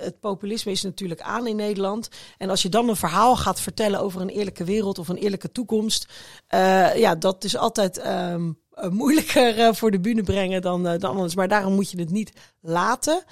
[0.00, 2.08] het populisme is natuurlijk aan in Nederland.
[2.38, 5.52] En als je dan een verhaal gaat vertellen over een eerlijke wereld of een eerlijke
[5.52, 6.06] toekomst,
[6.54, 8.58] uh, ja, dat is altijd um,
[8.90, 11.34] moeilijker voor de bühne brengen dan, dan anders.
[11.34, 13.24] Maar daarom moet je het niet laten.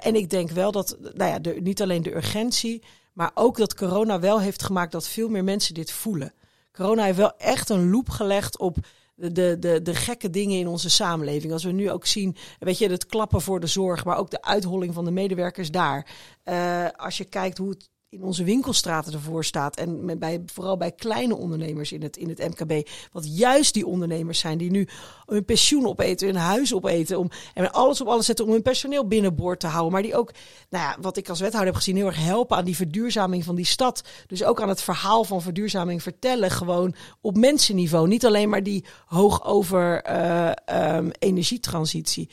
[0.00, 4.20] en ik denk wel dat, nou ja, niet alleen de urgentie, maar ook dat corona
[4.20, 6.32] wel heeft gemaakt dat veel meer mensen dit voelen.
[6.72, 8.76] Corona heeft wel echt een loep gelegd op
[9.18, 11.52] de, de, de gekke dingen in onze samenleving.
[11.52, 14.42] Als we nu ook zien, weet je, het klappen voor de zorg, maar ook de
[14.42, 16.06] uitholling van de medewerkers daar.
[16.44, 19.76] Uh, als je kijkt hoe het in onze winkelstraten ervoor staat.
[19.76, 22.88] En bij, vooral bij kleine ondernemers in het, in het MKB.
[23.12, 24.88] Wat juist die ondernemers zijn die nu
[25.26, 27.18] hun pensioen opeten, hun huis opeten.
[27.18, 29.92] Om, en alles op alles zetten om hun personeel binnenboord te houden.
[29.92, 30.32] Maar die ook,
[30.68, 33.54] nou ja, wat ik als wethouder heb gezien, heel erg helpen aan die verduurzaming van
[33.54, 34.02] die stad.
[34.26, 36.50] Dus ook aan het verhaal van verduurzaming vertellen.
[36.50, 38.08] Gewoon op mensenniveau.
[38.08, 42.30] Niet alleen maar die hoog over uh, um, energietransitie.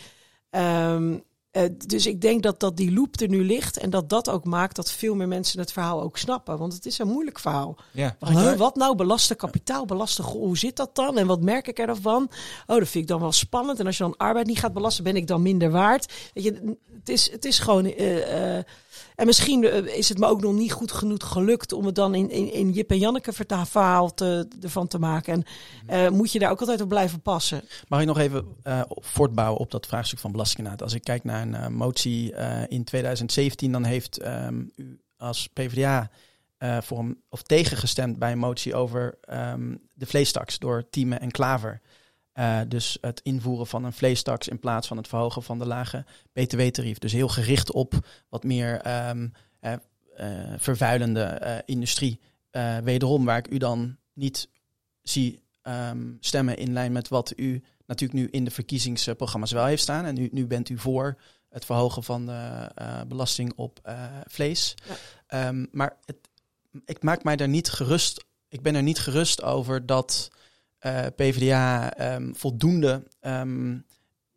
[0.52, 1.24] Um,
[1.56, 4.46] Eh, dus ik denk dat, dat die loop er nu ligt en dat dat ook
[4.46, 6.58] maakt dat veel meer mensen het verhaal ook snappen.
[6.58, 7.76] Want het is een moeilijk verhaal.
[7.92, 8.16] Ja.
[8.20, 11.18] Huh, wat nou belasten kapitaal, belasten, hoe zit dat dan?
[11.18, 12.30] En wat merk ik ervan?
[12.68, 13.80] Oh, dat vind ik dan wel spannend.
[13.80, 16.14] En als je dan arbeid niet gaat belasten, ben ik dan minder waard?
[16.34, 17.86] Weet je, het is, het is gewoon...
[17.86, 18.64] eh, eh,
[19.16, 22.16] en misschien eh, is het me ook nog niet goed genoeg gelukt om het dan
[22.16, 25.34] in, in, in Jip en Janneke verhaal te, ervan te maken.
[25.34, 25.46] En
[26.06, 27.64] eh, moet je daar ook altijd op blijven passen.
[27.88, 30.82] Mag ik nog even eh, voortbouwen op dat vraagstuk van belastinginhoud?
[30.82, 32.34] Als ik kijk naar een motie
[32.68, 36.10] in 2017, dan heeft ehm, u als PvdA
[36.82, 41.82] voor of tegengestemd bij een motie over ehm, de vleestaks door Tieme en Klaver.
[42.36, 46.06] Eh, dus het invoeren van een vleestaks in plaats van het verhogen van de lage
[46.34, 46.98] btw-tarief.
[46.98, 47.94] Dus heel gericht op
[48.30, 49.28] wat meer ehm,
[49.60, 49.74] eh,
[50.16, 52.20] eh, vervuilende industrie.
[52.84, 54.50] Wederom waar ik u dan niet
[55.02, 59.82] zie ehm, stemmen in lijn met wat u natuurlijk nu in de verkiezingsprogramma's wel heeft
[59.82, 60.06] staan.
[60.06, 62.70] En nu, nu bent u voor het verhogen van de
[63.08, 63.80] belasting op
[64.28, 64.74] vlees.
[64.88, 64.96] Ja.
[65.28, 66.18] Ehm, maar het,
[66.86, 68.26] ik maak mij daar niet gerust.
[68.48, 70.30] Ik ben er niet gerust over dat
[70.80, 73.78] eh, PvdA ehm, voldoende ehm,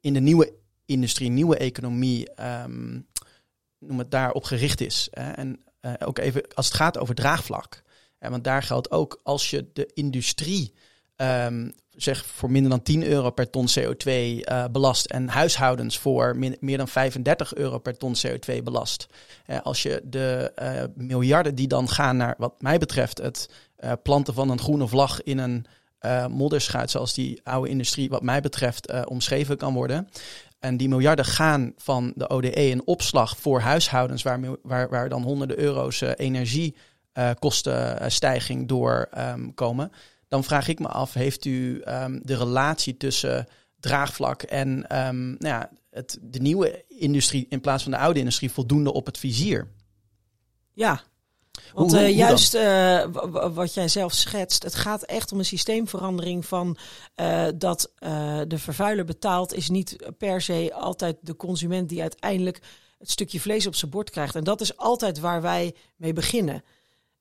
[0.00, 0.52] in de nieuwe
[0.84, 3.00] industrie, nieuwe economie, ehm,
[3.78, 5.08] noem het daarop gericht is.
[5.10, 5.30] Hè.
[5.30, 7.82] En eh, ook even als het gaat over draagvlak.
[8.20, 10.74] Ja, want daar geldt ook als je de industrie
[11.90, 16.76] zeg voor minder dan 10 euro per ton CO2 eh, belast en huishoudens voor meer
[16.76, 19.06] dan 35 euro per ton CO2 belast.
[19.62, 20.52] Als je de
[20.94, 23.50] miljarden die dan gaan naar, wat mij betreft, het
[24.02, 25.66] planten van een groene vlag in een
[25.98, 30.08] eh, modderschuit, zoals die oude industrie, wat mij betreft, eh, omschreven kan worden.
[30.58, 35.22] En die miljarden gaan van de ODE in opslag voor huishoudens, waar, waar, waar dan
[35.22, 39.90] honderden euro's eh, energiekostenstijging door ehm, komen.
[40.28, 43.46] Dan vraag ik me af, heeft u ehm, de relatie tussen
[43.80, 48.50] draagvlak en ehm, nou ja, het, de nieuwe industrie in plaats van de oude industrie
[48.50, 49.68] voldoende op het vizier?
[50.72, 51.02] Ja.
[51.74, 53.04] Want Hoe- eh, hoe- juist eh,
[53.54, 56.76] wat jij zelf schetst, het gaat echt om een systeemverandering van
[57.14, 57.90] eh, dat
[58.48, 62.60] de vervuiler betaalt, is niet per se altijd de consument die uiteindelijk
[62.98, 64.34] het stukje vlees op zijn bord krijgt.
[64.34, 66.62] En dat is altijd waar wij mee beginnen.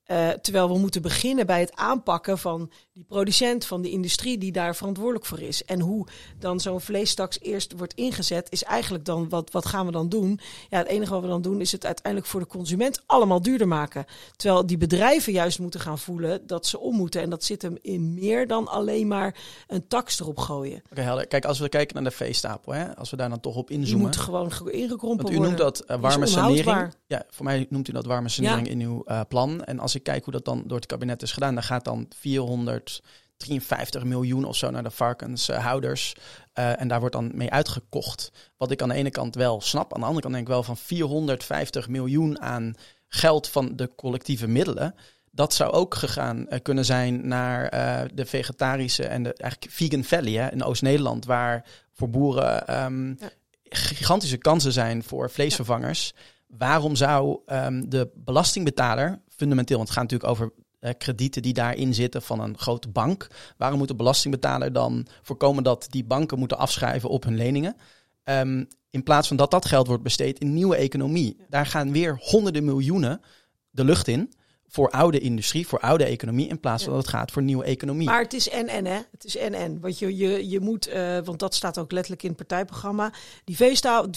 [0.07, 4.51] Eh, terwijl we moeten beginnen bij het aanpakken van die producent, van de industrie die
[4.51, 5.65] daar verantwoordelijk voor is.
[5.65, 6.07] En hoe
[6.39, 10.39] dan zo'n vleestaks eerst wordt ingezet, is eigenlijk dan, wat, wat gaan we dan doen?
[10.69, 13.67] Ja, het enige wat we dan doen is het uiteindelijk voor de consument allemaal duurder
[13.67, 14.05] maken.
[14.35, 17.21] Terwijl die bedrijven juist moeten gaan voelen dat ze om moeten.
[17.21, 19.35] En dat zit hem in meer dan alleen maar
[19.67, 20.81] een tax erop gooien.
[20.91, 21.27] Oké, helder.
[21.27, 24.05] Kijk, als we kijken naar de veestapel, hè, als we daar dan toch op inzoomen.
[24.05, 26.93] moet gewoon ge- ingekrompen Want u noemt dat eh, warme sanering.
[27.07, 29.63] Ja, voor mij noemt u dat warme sanering in uw eh, plan.
[29.63, 32.07] En als ik kijk hoe dat dan door het kabinet is gedaan, dan gaat dan
[32.19, 36.15] 453 miljoen of zo naar de varkenshouders.
[36.53, 38.31] Eh, en daar wordt dan mee uitgekocht.
[38.57, 39.93] Wat ik aan de ene kant wel snap.
[39.93, 42.73] Aan de andere kant denk ik wel van 450 miljoen aan
[43.07, 44.95] geld van de collectieve middelen.
[45.31, 50.03] Dat zou ook gegaan eh, kunnen zijn naar eh, de vegetarische en de eigenlijk vegan
[50.03, 53.29] valley hè, in Oost-Nederland, waar voor boeren ehm, Ja.
[53.63, 56.13] gigantische kansen zijn voor vleesvervangers.
[56.47, 61.93] Waarom zou ehm, de belastingbetaler fundamenteel, want het gaat natuurlijk over eh, kredieten die daarin
[61.93, 63.27] zitten van een grote bank.
[63.57, 67.75] Waarom moet de belastingbetaler dan voorkomen dat die banken moeten afschrijven op hun leningen?
[68.23, 71.37] Ehm, in plaats van dat dat geld wordt besteed in nieuwe economie.
[71.49, 73.21] Daar gaan weer honderden miljoenen
[73.69, 74.33] de lucht in
[74.69, 78.05] voor oude industrie, voor oude economie, in plaats van dat het gaat voor nieuwe economie.
[78.07, 78.99] Maar het is en en hè.
[79.11, 79.79] Het is en en.
[79.79, 83.13] Want je, je, je moet, eh, want dat staat ook letterlijk in het partijprogramma.
[83.43, 84.09] Die veestapel,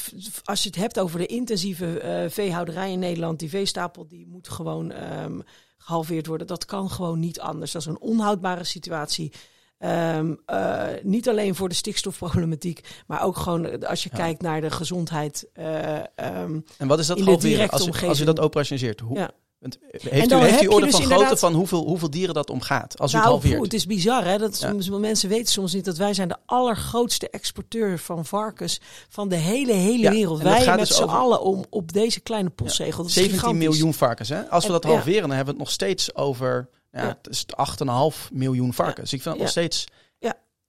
[0.45, 4.49] als je het hebt over de intensieve eh, veehouderij in Nederland, die veestapel die moet
[4.49, 5.41] gewoon ehm,
[5.79, 6.47] gehalveerd worden.
[6.47, 7.73] Dat kan gewoon niet anders.
[7.73, 9.33] Dat is een onhoudbare situatie.
[9.79, 14.17] Ehm, eh, niet alleen voor de stikstofproblematiek, maar ook gewoon als je Ja.
[14.19, 15.49] kijkt naar de gezondheid.
[15.53, 18.27] eh, ehm, en wat is dat in de halveren directe als, u- als omgeving.
[18.27, 19.01] dat operationaliseert?
[19.01, 19.31] Hoe, Ja.
[19.61, 22.11] Want, eh, En heeft u, heeft u orde dus van grootte inderdaad- van hoeveel, hoeveel
[22.11, 22.99] dieren dat omgaat?
[22.99, 23.53] Als u het nou, halveert.
[23.55, 24.39] poeh, het is bizar hè.
[24.39, 24.99] Dat Ja.
[24.99, 29.73] mensen weten soms niet dat wij zijn de allergrootste exporteur van varkens van de hele,
[29.73, 30.43] hele Ja, wereld.
[30.43, 32.97] dat Wij gaat met dus z'n over- allen om op deze kleine postzegel.
[32.97, 33.69] Dat is 17 gigantisch.
[33.69, 34.29] miljoen varkens.
[34.29, 34.49] Hè?
[34.49, 37.09] Als we dat halveren, dan hebben we het nog steeds over ja, Ja.
[37.23, 39.13] het is 8,5 miljoen varkens.
[39.13, 39.87] Ik vind het nog steeds.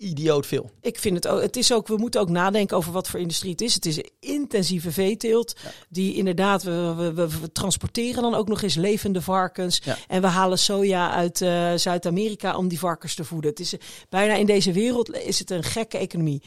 [0.02, 0.70] Idioot veel.
[0.82, 1.42] Ik vind het ook.
[1.42, 1.88] Het is ook.
[1.88, 3.74] We moeten ook nadenken over wat voor industrie het is.
[3.74, 5.54] Het is een intensieve veeteelt.
[5.64, 5.70] Ja.
[5.90, 6.64] Die inderdaad.
[6.64, 9.82] We, we, we, we transporteren dan ook nog eens levende varkens.
[9.84, 9.98] Ja.
[10.08, 13.50] En we halen soja uit eh, Zuid-Amerika om die varkens te voeden.
[13.50, 16.42] Het is eh, bijna in deze wereld is het een gekke economie.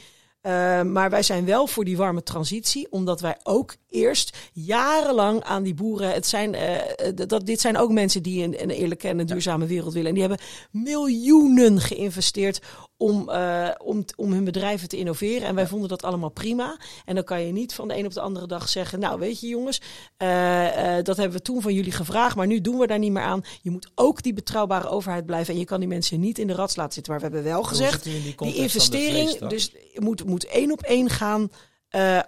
[0.45, 5.63] Uh, maar wij zijn wel voor die warme transitie, omdat wij ook eerst jarenlang aan
[5.63, 6.13] die boeren.
[6.13, 9.65] Het zijn, uh, dat, dit zijn ook mensen die een, een eerlijke en een duurzame
[9.65, 10.07] wereld willen.
[10.07, 12.61] En die hebben miljoenen geïnvesteerd
[12.97, 15.47] om, uh, om, om hun bedrijven te innoveren.
[15.47, 16.77] En wij vonden dat allemaal prima.
[17.05, 19.39] En dan kan je niet van de een op de andere dag zeggen: Nou, weet
[19.39, 19.81] je, jongens,
[20.17, 23.11] uh, uh, dat hebben we toen van jullie gevraagd, maar nu doen we daar niet
[23.11, 23.43] meer aan.
[23.61, 25.53] Je moet ook die betrouwbare overheid blijven.
[25.53, 27.11] En je kan die mensen niet in de rats laten zitten.
[27.11, 31.49] Maar we hebben wel gezegd: die, die, investering, dus moet, moet één op één gaan.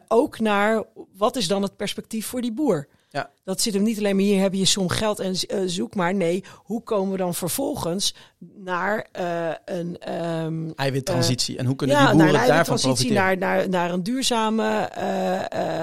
[0.08, 0.84] ook naar
[1.18, 2.88] wat is dan het perspectief voor die boer?
[3.10, 3.32] Ja.
[3.48, 6.14] Dat zit hem niet alleen maar hier heb je som geld en uh, zoek maar.
[6.14, 8.16] Nee, hoe komen we dan vervolgens
[8.56, 11.54] naar uh, een um, eiwittransitie?
[11.54, 13.16] Uh, en hoe kunnen die boeren naar daarvan profiteren?
[13.16, 14.90] Naar, naar, naar een duurzame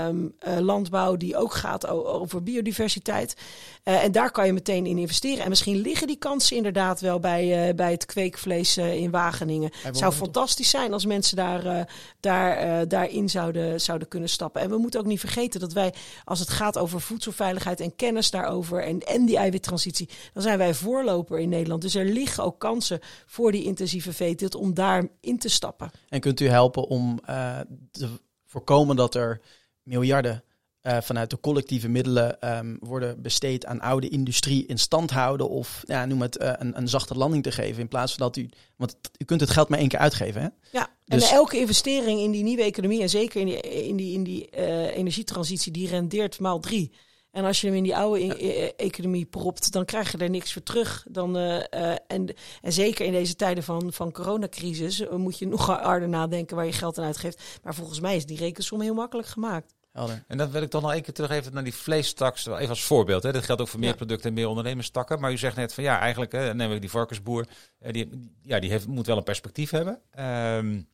[0.09, 3.37] um, landbouw die ook gaat over biodiversiteit.
[3.83, 5.45] en daar kan je meteen in investeren.
[5.45, 9.71] En misschien liggen die kansen inderdaad wel bij, bij het kweekvlees in Wageningen.
[9.83, 11.89] Het zou fantastisch zijn als mensen daar,
[12.21, 14.63] daar, daarin zouden, zouden kunnen stappen.
[14.63, 18.31] En we moeten ook niet vergeten dat wij, als het gaat over voedselveiligheid en kennis
[18.31, 21.83] daarover en, en die eiwittransitie, dan zijn wij voorloper in Nederland.
[21.83, 25.91] Dus er liggen ook kansen voor die intensieve veeteelt om daar in te stappen.
[26.09, 28.09] En kunt u helpen om uh, te
[28.47, 29.41] voorkomen dat er
[29.83, 30.45] miljarden
[30.85, 35.83] uh, vanuit de collectieve middelen um, worden besteed aan oude industrie in stand houden of
[35.87, 38.49] ja, noem het uh, een, een, zachte landing te geven in plaats van dat u,
[38.77, 40.43] want u kunt het geld maar één keer uitgeven.
[40.43, 40.49] Hè?
[40.73, 41.31] Ja, dus...
[41.31, 44.49] en elke investering in die nieuwe economie en zeker in die, in die, in die
[44.57, 46.93] uh, energietransitie, die rendeert maal drie.
[47.35, 50.31] En als je hem in die oude e-, e-, economie propt, dan krijg je er
[50.31, 51.07] niks voor terug.
[51.09, 55.47] Dan, uh, uh, en, en zeker in deze tijden van, van coronacrisis uh, moet je
[55.47, 57.61] nog harder nadenken waar je geld aan uitgeeft.
[57.63, 59.75] Maar volgens mij is die rekensom heel makkelijk gemaakt.
[59.93, 60.25] Helder.
[60.27, 62.47] En dan wil ik toch nog één keer terug even naar die vleestaks.
[62.47, 63.23] Even als voorbeeld.
[63.23, 63.33] Hè.
[63.33, 63.95] Dat geldt ook voor meer ja.
[63.95, 65.21] producten en meer ondernemerstakken.
[65.21, 67.47] Maar u zegt net van ja, eigenlijk hè, nemen we die varkensboer.
[67.79, 70.01] die, ja, die heeft, moet wel een perspectief hebben.
[70.19, 70.87] Um, het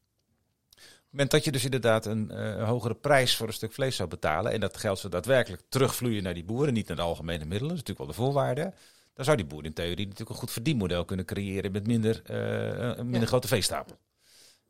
[1.11, 4.53] moment dat je dus inderdaad een uh, hogere prijs voor een stuk vlees zou betalen.
[4.53, 7.69] En dat geld zou daadwerkelijk terugvloeien naar die boeren, niet naar de algemene middelen.
[7.69, 8.73] Dat is natuurlijk wel de voorwaarde.
[9.15, 12.97] Dan zou die boer in theorie natuurlijk een goed verdienmodel kunnen creëren met minder, uh,
[12.97, 13.27] een minder ja.
[13.27, 13.97] grote veestapel.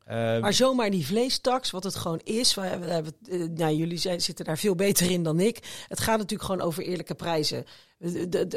[0.09, 2.55] Uh, maar zomaar die vleestaks, wat het gewoon is.
[2.55, 5.85] We, we hebben, uh, nou, jullie zijn, zitten daar veel beter in dan ik.
[5.89, 7.65] Het gaat natuurlijk gewoon over eerlijke prijzen.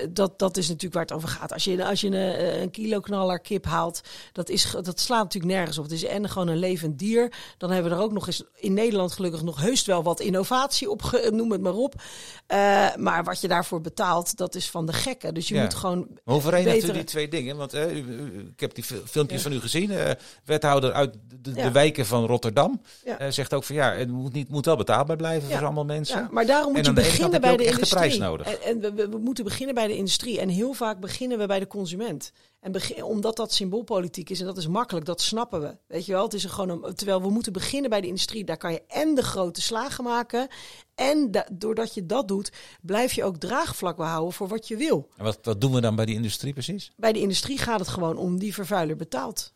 [0.10, 1.53] Dat, dat is natuurlijk waar het over gaat.
[1.53, 4.01] Als je, als je een, een kilo knaller kip haalt,
[4.32, 5.84] dat, is, dat slaat natuurlijk nergens op.
[5.84, 7.34] Het is en gewoon een levend dier.
[7.58, 10.89] Dan hebben we er ook nog eens in Nederland gelukkig nog heus wel wat innovatie
[10.89, 11.95] op, noem het maar op.
[11.95, 15.34] Uh, maar wat je daarvoor betaalt, dat is van de gekken.
[15.34, 15.62] Dus je ja.
[15.62, 16.08] moet gewoon.
[16.23, 16.91] Hoe verenigt betere...
[16.91, 17.58] u die twee dingen?
[17.58, 19.49] Want uh, ik heb die filmpjes ja.
[19.49, 19.91] van u gezien.
[19.91, 20.10] Uh,
[20.45, 21.71] wethouder uit de, ja.
[21.71, 22.82] wijken van Rotterdam
[23.29, 26.27] zegt ook van ja, het moet, niet, moet wel betaalbaar blijven voor allemaal mensen.
[26.32, 27.99] maar daarom moet je beginnen bij de industrie.
[27.99, 28.47] prijs nodig.
[28.47, 30.39] En, en we, we, we moeten beginnen bij de industrie.
[30.39, 32.32] En heel vaak beginnen we bij de consument.
[32.60, 35.78] En begin, omdat dat symboolpolitiek is en dat is makkelijk, dat snappen we.
[35.88, 38.43] Weet je wel, het is er gewoon een, terwijl we moeten beginnen bij de industrie.
[38.43, 40.48] Daar kan je en de grote slagen maken.
[40.96, 45.10] En da, doordat je dat doet, blijf je ook draagvlak behouden voor wat je wil.
[45.17, 46.91] En wat, wat doen we dan bij die industrie precies?
[46.96, 49.54] Bij de industrie gaat het gewoon om die vervuiler betaalt.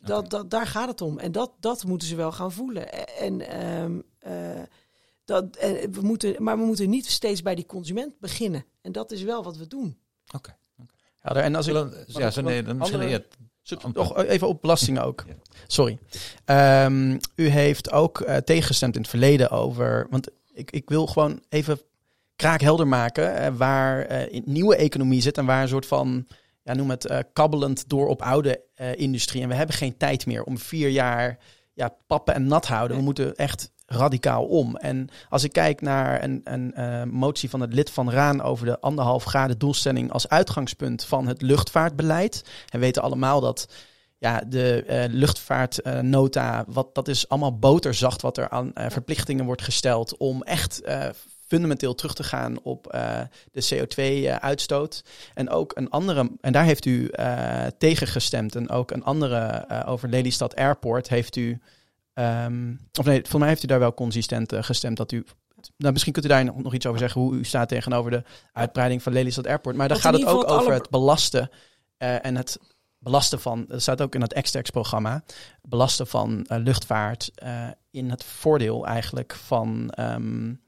[0.00, 0.28] Dat, okay.
[0.28, 1.18] dat, daar gaat het om.
[1.18, 3.16] En dat, dat moeten ze wel gaan voelen.
[3.18, 4.62] En um, uh,
[5.24, 8.64] dat, uh, we moeten, maar we moeten niet steeds bij die consument beginnen.
[8.80, 9.98] En dat is wel wat we doen.
[10.26, 10.36] Oké.
[10.36, 10.54] Okay.
[11.34, 13.24] Ja, en als ik, dan, ja, zo nee, dan misschien andere,
[13.92, 15.24] nog even op belastingen ook.
[15.26, 15.34] Ja.
[15.66, 15.98] Sorry.
[16.84, 20.06] Um, u heeft ook uh, tegengestemd in het verleden over.
[20.10, 21.80] Want ik, ik wil gewoon even
[22.36, 26.26] kraakhelder maken uh, waar uh, in nieuwe economie zit en waar een soort van,
[26.62, 29.42] ja, noem het, uh, kabbelend door op oude uh, industrie.
[29.42, 31.38] En we hebben geen tijd meer om vier jaar
[31.72, 32.96] ja, pappen en nat houden.
[32.96, 34.76] We moeten echt radicaal om.
[34.76, 38.66] En als ik kijk naar een, een uh, motie van het lid van Raan over
[38.66, 42.44] de anderhalf graden doelstelling als uitgangspunt van het luchtvaartbeleid.
[42.68, 43.68] En weten allemaal dat
[44.24, 49.44] ja, de uh, luchtvaartnota, uh, wat dat is allemaal boterzacht wat er aan uh, verplichtingen
[49.44, 50.82] wordt gesteld om echt
[51.46, 52.96] fundamenteel terug te gaan op
[53.52, 55.04] de CO2-uitstoot.
[55.34, 57.10] en ook een andere, en daar heeft u
[57.78, 58.54] tegen gestemd.
[58.54, 61.60] En ook een andere over Lelystad Airport heeft u.
[62.14, 65.24] Um, of nee, volgens mij heeft u daar wel consistent uh, gestemd dat u.
[65.76, 68.22] Nou, misschien kunt u daar nog, iets over zeggen hoe u staat tegenover de
[68.52, 69.76] uitbreiding van Lelystad Airport.
[69.76, 70.74] Maar daar gaat het ook het over alle...
[70.74, 71.50] het belasten
[71.98, 72.58] uh, en het
[72.98, 75.24] belasten van, dat staat ook in het Extex-programma,
[75.62, 77.30] belasten van uh, luchtvaart
[77.90, 80.60] in het voordeel eigenlijk van um,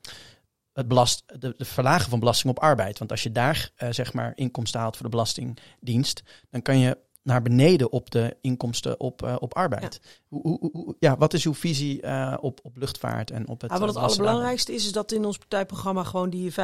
[0.73, 2.99] het belast, de, de, verlagen van belasting op arbeid.
[2.99, 7.43] Want als je daar zeg maar inkomsten haalt voor de belastingdienst, dan kan je naar
[7.43, 10.01] beneden op de inkomsten op, uh, op arbeid.
[10.03, 10.09] Ja.
[10.29, 13.71] Hoe, hoe, hoe, ja, wat is uw visie uh, op, op luchtvaart en op het.
[13.71, 16.55] Ja, wat het allerbelangrijkste is, is dat in ons partijprogramma gewoon die 55%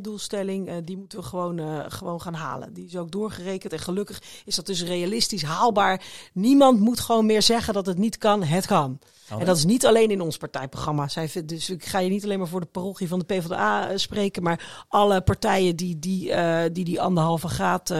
[0.00, 2.74] doelstelling, uh, die moeten we gewoon, gewoon gaan halen.
[2.74, 6.02] Die is ook doorgerekend en gelukkig is dat dus realistisch haalbaar.
[6.32, 8.42] Niemand moet gewoon meer zeggen dat het niet kan.
[8.42, 8.98] Het kan.
[9.32, 11.08] Oh, en dat is niet alleen in ons partijprogramma.
[11.08, 14.42] Zij, dus ik ga je niet alleen maar voor de parochie van de PvdA spreken,
[14.42, 16.34] maar alle partijen die die,
[16.72, 17.92] die, die anderhalve graad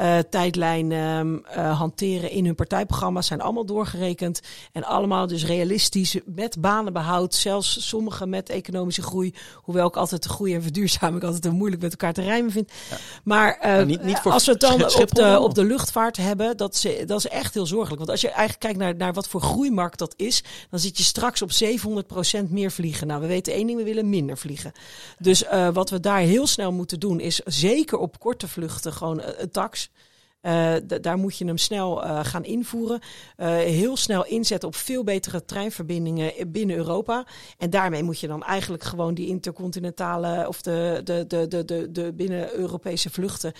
[0.00, 3.26] uh, tijdlijn um, uh, hanteren in hun partijprogramma's.
[3.26, 4.40] Zijn allemaal doorgerekend.
[4.72, 7.34] En allemaal dus realistisch met banenbehoud.
[7.34, 9.34] Zelfs sommige met economische groei.
[9.54, 12.72] Hoewel ik altijd de groei en verduurzaming altijd te moeilijk met elkaar te rijmen vind.
[12.90, 12.96] Ja.
[13.24, 17.06] Maar, uh, niet, als we het dan op de, op de luchtvaart hebben, dat is,
[17.06, 17.98] dat is echt heel zorgelijk.
[17.98, 21.04] Want als je eigenlijk kijkt naar, naar wat voor groeimarkt dat is, dan zit je
[21.04, 21.50] straks op
[22.44, 23.06] 700% meer vliegen.
[23.06, 24.72] Nou, we weten één ding, we willen minder vliegen.
[25.18, 29.50] Dus wat we daar heel snel moeten doen, is zeker op korte vluchten gewoon een
[29.50, 29.87] tax.
[30.42, 33.00] Uh, daar moet je hem snel uh, gaan invoeren.
[33.36, 37.26] Uh, heel snel inzetten op veel betere treinverbindingen binnen Europa.
[37.58, 41.92] En daarmee moet je dan eigenlijk gewoon die intercontinentale of de, de, de, de, de,
[41.92, 43.52] de binnen-Europese vluchten,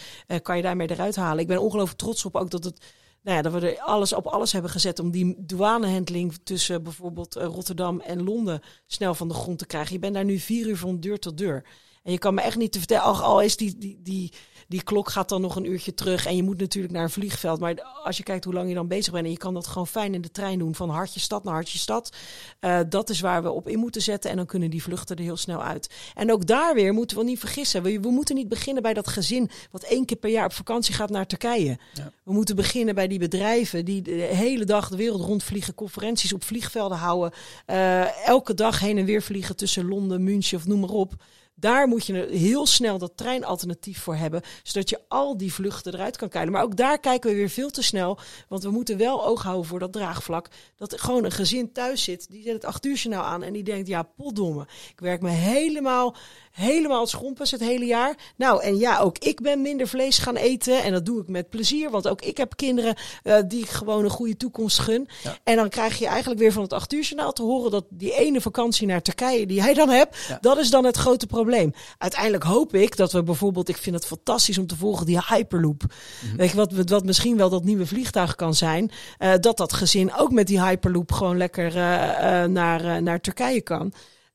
[0.43, 1.41] kan je daarmee eruit halen.
[1.41, 2.81] Ik ben ongelooflijk trots op ook dat het
[3.23, 7.35] nou ja, dat we er alles op alles hebben gezet om die douanehandling tussen bijvoorbeeld
[7.35, 9.93] Rotterdam en Londen snel van de grond te krijgen.
[9.93, 11.65] Je bent daar nu vier uur van deur tot deur.
[12.03, 14.33] En je kan me echt niet te vertellen, al, al is die, die, die,
[14.69, 16.27] die klok gaat dan nog een uurtje terug.
[16.27, 17.61] En je moet natuurlijk naar een vliegveld.
[17.61, 19.25] Maar als je kijkt hoe lang je dan bezig bent.
[19.25, 20.75] En je kan dat gewoon fijn in de trein doen.
[20.75, 22.17] Van hartje stad naar hartje stad.
[22.61, 24.31] Uh, dat is waar we op in moeten zetten.
[24.31, 25.95] En dan kunnen die vluchten er heel snel uit.
[26.15, 27.83] En ook daar weer moeten we niet vergissen.
[27.83, 29.51] We, we moeten niet beginnen bij dat gezin.
[29.71, 31.79] Wat één keer per jaar op vakantie gaat naar Turkije.
[31.95, 32.13] Ja.
[32.23, 33.85] We moeten beginnen bij die bedrijven.
[33.85, 35.75] Die de hele dag de wereld rondvliegen.
[35.75, 37.33] Conferenties op vliegvelden houden.
[37.67, 41.15] Uh, elke dag heen en weer vliegen tussen Londen, München of noem maar op.
[41.61, 46.17] Daar moet je heel snel dat treinalternatief voor hebben, zodat je al die vluchten eruit
[46.17, 46.53] kan kijken.
[46.53, 49.67] Maar ook daar kijken we weer veel te snel, want we moeten wel oog houden
[49.67, 50.49] voor dat draagvlak.
[50.77, 53.89] Dat gewoon een gezin thuis zit, die zet het acht nou aan en die denkt,
[53.89, 56.17] ja, potdomme, ik werk me helemaal
[56.59, 58.15] helemaal het schompers het hele jaar.
[58.37, 60.83] Nou, en ja, ook ik ben minder vlees gaan eten.
[60.83, 64.05] En dat doe ik met plezier, want ook ik heb kinderen uh, die ik gewoon
[64.05, 65.09] een goede toekomst gun.
[65.23, 65.39] Ja.
[65.45, 68.15] En dan krijg je eigenlijk weer van het acht uur journaal te horen dat die
[68.15, 70.39] ene vakantie naar Turkije die jij dan hebt, ja.
[70.41, 71.73] dat is dan het grote probleem.
[71.99, 75.83] Uiteindelijk hoop ik dat we bijvoorbeeld, ik vind het fantastisch om te volgen, die Hyperloop.
[75.83, 75.89] Mm
[76.29, 76.37] -hmm.
[76.37, 80.15] Weet je, wat, wat misschien wel dat nieuwe vliegtuig kan zijn, uh, dat dat gezin
[80.15, 83.93] ook met die Hyperloop gewoon lekker uh, naar, naar Turkije kan.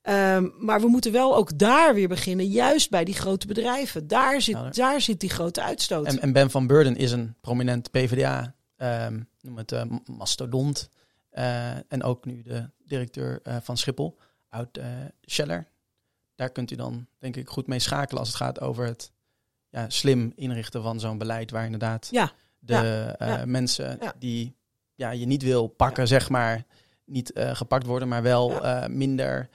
[0.09, 4.07] Um, maar we moeten wel ook daar weer beginnen, juist bij die grote bedrijven.
[4.07, 6.05] Daar zit, ja, daar zit die grote uitstoot.
[6.05, 10.89] En, en, Ben van Beurden is een prominent PvdA, um, noem het uh, mastodont.
[11.33, 14.17] Uh, en ook nu de directeur uh, van Schiphol,
[14.49, 14.79] oud
[15.21, 15.67] Scheller.
[16.35, 19.11] Daar kunt u dan denk ik goed mee schakelen als het gaat over het
[19.69, 22.31] ja, slim inrichten van zo'n beleid waar inderdaad ja.
[22.59, 23.45] de ja.
[23.45, 24.55] mensen die
[24.95, 26.63] ja, je niet wil pakken, zeg maar,
[27.05, 29.49] niet gepakt worden, maar wel minder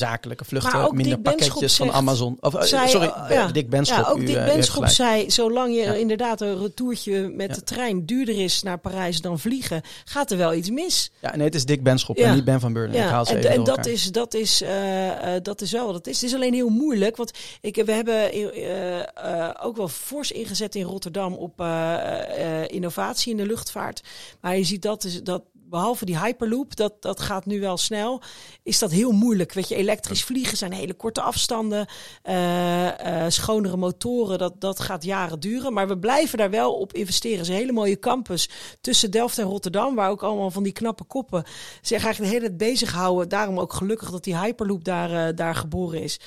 [0.00, 2.36] zakelijke vluchten, minder pakketjes van Amazon.
[2.40, 3.46] Of, uh, zei, sorry, uh, ja.
[3.46, 4.04] Dick Benschop.
[4.04, 5.92] Ja, ook u, Dick uh, Benschop zei, zolang je ja.
[5.92, 7.54] inderdaad een retourtje met Ja.
[7.54, 11.10] de trein duurder is naar Parijs dan vliegen, gaat er wel iets mis.
[11.20, 12.24] Ja, nee, het is Dick Benschop Ja.
[12.28, 12.96] en niet Ben van Beurden.
[13.02, 15.94] Ik haal ze en, en dat is, dat, is, eh, eh, dat is wel wat
[15.94, 16.20] het is.
[16.20, 17.30] Het is alleen heel moeilijk, want
[17.60, 23.30] ik, we hebben eh, eh, ook wel fors ingezet in Rotterdam op eh, eh, innovatie
[23.30, 24.02] in de luchtvaart.
[24.40, 28.22] Maar je ziet dat, is, dat behalve die Hyperloop, dat, dat gaat nu wel snel,
[28.62, 29.52] is dat heel moeilijk.
[29.52, 31.86] Weet je, elektrisch vliegen zijn hele korte afstanden,
[32.22, 35.72] eh, eh, schonere motoren, dat, dat gaat jaren duren.
[35.72, 37.38] Maar we blijven daar wel op investeren.
[37.38, 38.48] Het is een hele mooie campus
[38.80, 41.44] tussen Delft en Rotterdam, waar ook allemaal van die knappe koppen
[41.80, 43.28] zich eigenlijk de hele tijd bezighouden.
[43.28, 46.20] Daarom ook gelukkig dat die Hyperloop daar, eh, daar geboren is.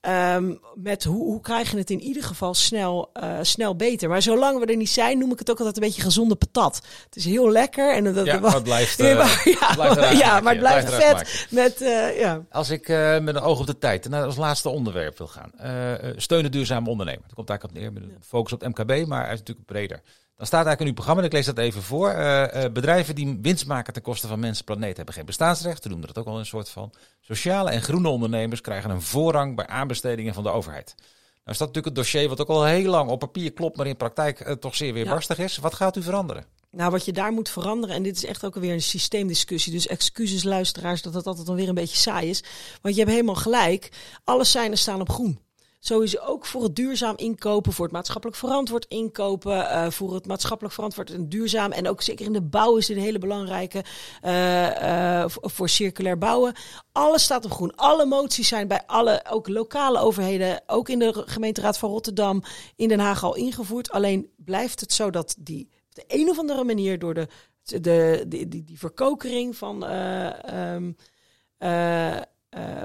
[0.00, 4.08] Ehm, met hoe, hoe krijg je het in ieder geval snel, uh, snel beter.
[4.08, 6.80] Maar zolang we er niet zijn, noem ik het ook altijd een beetje gezonde patat.
[7.04, 7.94] Het is heel lekker.
[7.94, 10.88] En dat, Ja, het blijft, Ja, eh, maar- ja, blijft eruit ja, maken, maar het
[10.88, 11.46] blijft vet.
[11.50, 12.44] Met, uh, ja.
[12.50, 15.50] Als ik uh, met een oog op de tijd naar als laatste onderwerp wil gaan.
[16.16, 17.22] Steunen duurzame ondernemer.
[17.22, 19.66] Dat komt eigenlijk op neer met een focus op het MKB, maar hij is natuurlijk
[19.66, 20.02] breder.
[20.38, 22.12] Dan staat eigenlijk in uw programma, en ik lees dat even voor.
[22.12, 25.82] Uh, bedrijven die winst maken ten koste van mensen en planeet hebben geen bestaansrecht.
[25.82, 26.92] We noemen dat ook wel een soort van.
[27.20, 30.94] Sociale en groene ondernemers krijgen een voorrang bij aanbestedingen van de overheid.
[30.96, 31.10] Nou
[31.44, 33.96] is dat natuurlijk een dossier wat ook al heel lang op papier klopt, maar in
[33.96, 35.56] praktijk toch zeer weerbarstig is.
[35.56, 36.44] Wat gaat u veranderen?
[36.70, 39.86] Nou, wat je daar moet veranderen, en dit is echt ook alweer een systeemdiscussie, dus
[39.86, 42.44] excuses luisteraars dat het altijd dan weer een beetje saai is.
[42.82, 43.88] Want je hebt helemaal gelijk,
[44.24, 45.46] alle seinen staan op groen.
[45.80, 50.74] Sowieso ook voor het duurzaam inkopen, voor het maatschappelijk verantwoord inkopen, uh, voor het maatschappelijk
[50.74, 51.72] verantwoord en duurzaam.
[51.72, 53.84] En ook zeker in de bouw is dit een hele belangrijke
[54.24, 56.54] uh, uh, voor circulair bouwen.
[56.92, 57.74] Alles staat op groen.
[57.74, 62.42] Alle moties zijn bij alle, ook lokale overheden, ook in de gemeenteraad van Rotterdam,
[62.76, 63.90] in Den Haag al ingevoerd.
[63.90, 67.28] Alleen blijft het zo dat die op de een of andere manier door de,
[67.62, 69.84] de, die, die, die verkokering van.
[71.58, 72.20] Uh,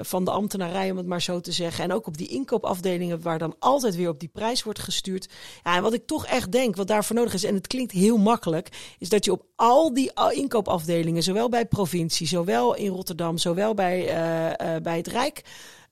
[0.02, 1.84] van de ambtenarij, om het maar zo te zeggen.
[1.84, 5.30] En ook op die inkoopafdelingen, waar dan altijd weer op die prijs wordt gestuurd.
[5.64, 8.18] Ja, en wat ik toch echt denk, wat daarvoor nodig is, en het klinkt heel
[8.18, 13.74] makkelijk, is dat je op al die inkoopafdelingen, zowel bij provincie, zowel in Rotterdam, zowel
[13.74, 15.44] bij, uh, uh, bij het Rijk.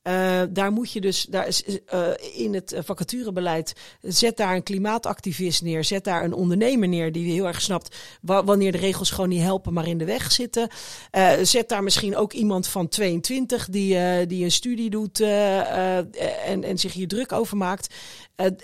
[0.03, 5.61] Uh, daar moet je dus daar is, uh, in het vacaturebeleid zet daar een klimaatactivist
[5.61, 9.41] neer, zet daar een ondernemer neer die heel erg snapt wanneer de regels gewoon niet
[9.41, 10.69] helpen, maar in de weg zitten.
[11.11, 16.77] Uh, zet daar misschien ook iemand van 22 die, die een studie doet en, en
[16.77, 17.95] zich hier druk over maakt.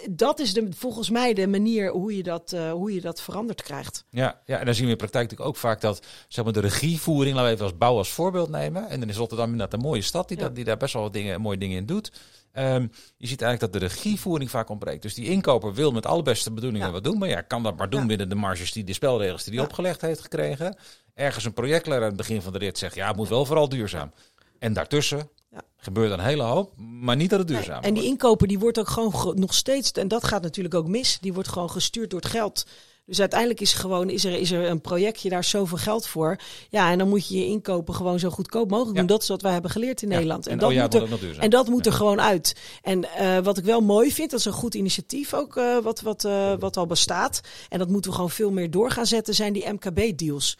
[0.09, 4.05] dat is de, volgens mij de manier hoe je dat, hoe je dat veranderd krijgt.
[4.09, 6.59] Ja, ja, en dan zien we in praktijk natuurlijk ook vaak dat zeg maar, de
[6.59, 8.89] regievoering, laten we even als bouw als voorbeeld nemen.
[8.89, 11.13] En dan is Rotterdam inderdaad een mooie stad die, dat, die daar best wel wat
[11.13, 12.11] dingen, mooie dingen in doet.
[12.53, 15.01] Um, je ziet eigenlijk dat de regievoering vaak ontbreekt.
[15.01, 17.17] Dus die inkoper wil met alle beste bedoelingen wat doen.
[17.17, 20.01] Maar ja, kan dat maar doen binnen de marges die de spelregels die hij opgelegd
[20.01, 20.78] heeft gekregen.
[21.13, 23.69] Ergens een projectleider aan het begin van de rit zegt, ja, het moet wel vooral
[23.69, 24.11] duurzaam.
[24.59, 25.30] En daartussen
[25.78, 28.80] gebeurt een hele hoop, maar niet dat het duurzaam nee, En die inkoper die wordt
[28.80, 32.19] ook gewoon nog steeds, en dat gaat natuurlijk ook mis, die wordt gewoon gestuurd door
[32.19, 32.65] het geld
[33.08, 36.39] dus uiteindelijk is, gewoon, is, er, is er een projectje daar zoveel geld voor.
[36.70, 39.05] Ja, en dan moet je je inkopen gewoon zo goedkoop mogelijk doen.
[39.05, 40.45] Dat is wat wij hebben geleerd in Nederland.
[40.45, 42.55] En, en, dat oh moet er, en dat moet er gewoon uit.
[42.82, 46.01] En uh, wat ik wel mooi vind, dat is een goed initiatief ook uh, wat,
[46.01, 47.41] wat, uh, wat al bestaat.
[47.70, 50.58] En dat moeten we gewoon veel meer door gaan zetten, zijn die MKB-deals.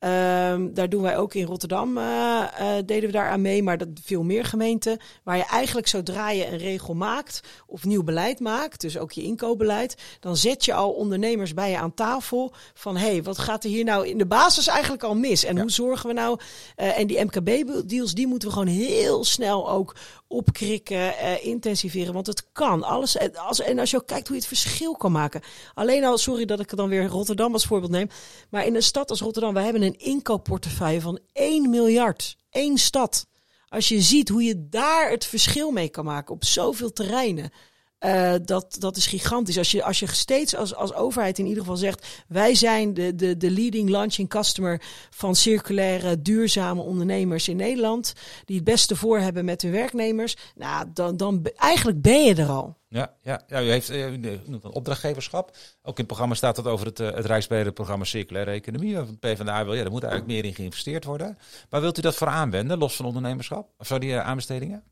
[0.00, 2.04] Um, daar doen wij ook in Rotterdam, uh,
[2.60, 4.98] uh, deden we daar aan mee, maar dat veel meer gemeenten.
[5.24, 9.22] Waar je eigenlijk zodra je een regel maakt of nieuw beleid maakt, dus ook je
[9.22, 13.64] inkoopbeleid, dan zet je al ondernemers bij je aan tafel van hé, hey, wat gaat
[13.64, 15.44] er hier nou in de basis eigenlijk al mis?
[15.44, 16.38] En hoe zorgen we nou?
[16.76, 19.94] Uh, en die MKB-deals, die moeten we gewoon heel snel ook
[20.28, 22.12] opkrikken, uh, intensiveren.
[22.12, 22.82] Want het kan.
[22.82, 25.40] Alles, als, en als je ook kijkt hoe je het verschil kan maken.
[25.74, 28.08] Alleen al, sorry dat ik dan weer Rotterdam als voorbeeld neem.
[28.50, 32.36] Maar in een stad als Rotterdam, we hebben een inkoopportefeuille van 1 miljard.
[32.50, 33.26] Eén stad.
[33.68, 37.50] Als je ziet hoe je daar het verschil mee kan maken op zoveel terreinen.
[38.04, 39.58] Uh, dat, dat is gigantisch.
[39.58, 43.14] Als je, als je steeds als, als overheid in ieder geval zegt: wij zijn de,
[43.14, 48.12] de, de leading launching customer van circulaire, duurzame ondernemers in Nederland.
[48.44, 50.36] Die het beste voor hebben met hun werknemers.
[50.54, 52.76] Nou, dan, dan eigenlijk ben je er al.
[52.88, 53.92] Ja, ja, ja u heeft
[54.46, 55.56] noemt een opdrachtgeverschap.
[55.82, 58.96] Ook in het programma staat het over het, het Rijksbrede programma Circulaire Economie.
[58.96, 61.38] Van PvdA wil, ja, daar moet eigenlijk meer in geïnvesteerd worden.
[61.68, 63.68] Waar wilt u dat voor aanwenden, los van ondernemerschap?
[63.78, 64.82] Of zou die aanbestedingen?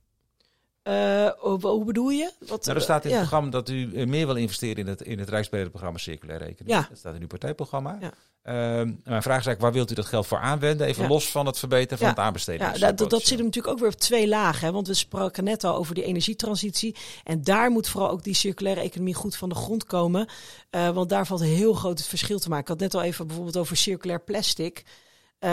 [0.89, 1.29] Uh,
[1.61, 2.33] hoe bedoel je?
[2.39, 5.01] Wat, nou, er staat in het programma dat u eh, meer wil investeren in het,
[5.01, 6.75] in het Rijksbrede programma Circulaire Economie.
[6.75, 6.87] Ja.
[6.89, 7.99] Dat staat in uw partijprogramma.
[8.01, 8.13] Ja.
[8.45, 10.87] Uh, mijn vraag is eigenlijk, waar wilt u dat geld voor aanwenden?
[10.87, 12.79] Even los van het verbeteren van het aanbesteden.
[12.79, 14.67] Ja, dat, dat zit hem natuurlijk ook weer op twee lagen.
[14.67, 14.73] Hè?
[14.73, 16.97] Want we spraken net al over die energietransitie.
[17.25, 20.29] En daar moet vooral ook die circulaire economie goed van de grond komen.
[20.71, 22.63] Uh, want daar valt een heel groot het verschil te maken.
[22.63, 24.85] Ik had net al even bijvoorbeeld over circulair plastic.
[25.41, 25.51] Uh,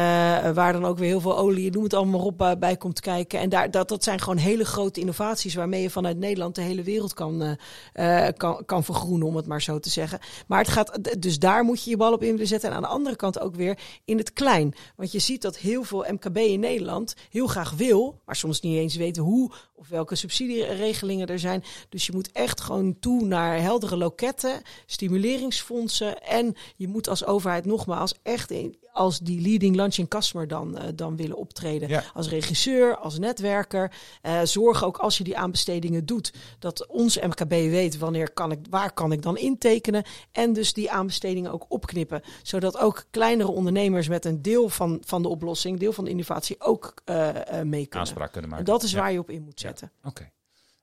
[0.51, 3.39] waar dan ook weer heel veel olie, noem het allemaal op, uh, bij komt kijken.
[3.39, 6.83] En daar, dat, dat zijn gewoon hele grote innovaties waarmee je vanuit Nederland de hele
[6.83, 7.57] wereld kan,
[7.93, 10.19] uh, kan, kan vergroenen, om het maar zo te zeggen.
[10.47, 12.69] Maar het gaat, dus daar moet je je bal op in zetten.
[12.69, 14.73] En aan de andere kant ook weer in het klein.
[14.95, 18.77] Want je ziet dat heel veel MKB in Nederland heel graag wil, maar soms niet
[18.77, 21.63] eens weten hoe of welke subsidieregelingen er zijn.
[21.89, 26.21] Dus je moet echt gewoon toe naar heldere loketten, stimuleringsfondsen.
[26.21, 30.83] En je moet als overheid nogmaals echt in, als die leading launching customer dan, uh,
[30.95, 31.89] dan willen optreden.
[31.89, 32.03] Ja.
[32.13, 33.91] Als regisseur, als netwerker.
[34.21, 38.59] Uh, zorg ook als je die aanbestedingen doet, dat ons MKB weet wanneer kan ik,
[38.69, 40.03] waar kan ik dan intekenen.
[40.31, 42.21] En dus die aanbestedingen ook opknippen.
[42.43, 46.61] Zodat ook kleinere ondernemers met een deel van, van de oplossing, deel van de innovatie
[46.61, 47.29] ook uh,
[47.63, 47.99] mee kunnen.
[47.99, 48.65] Aanspraak kunnen maken.
[48.65, 48.99] En dat is ja.
[48.99, 49.91] waar je op in moet zetten.
[50.03, 50.09] Ja.
[50.09, 50.29] Oké.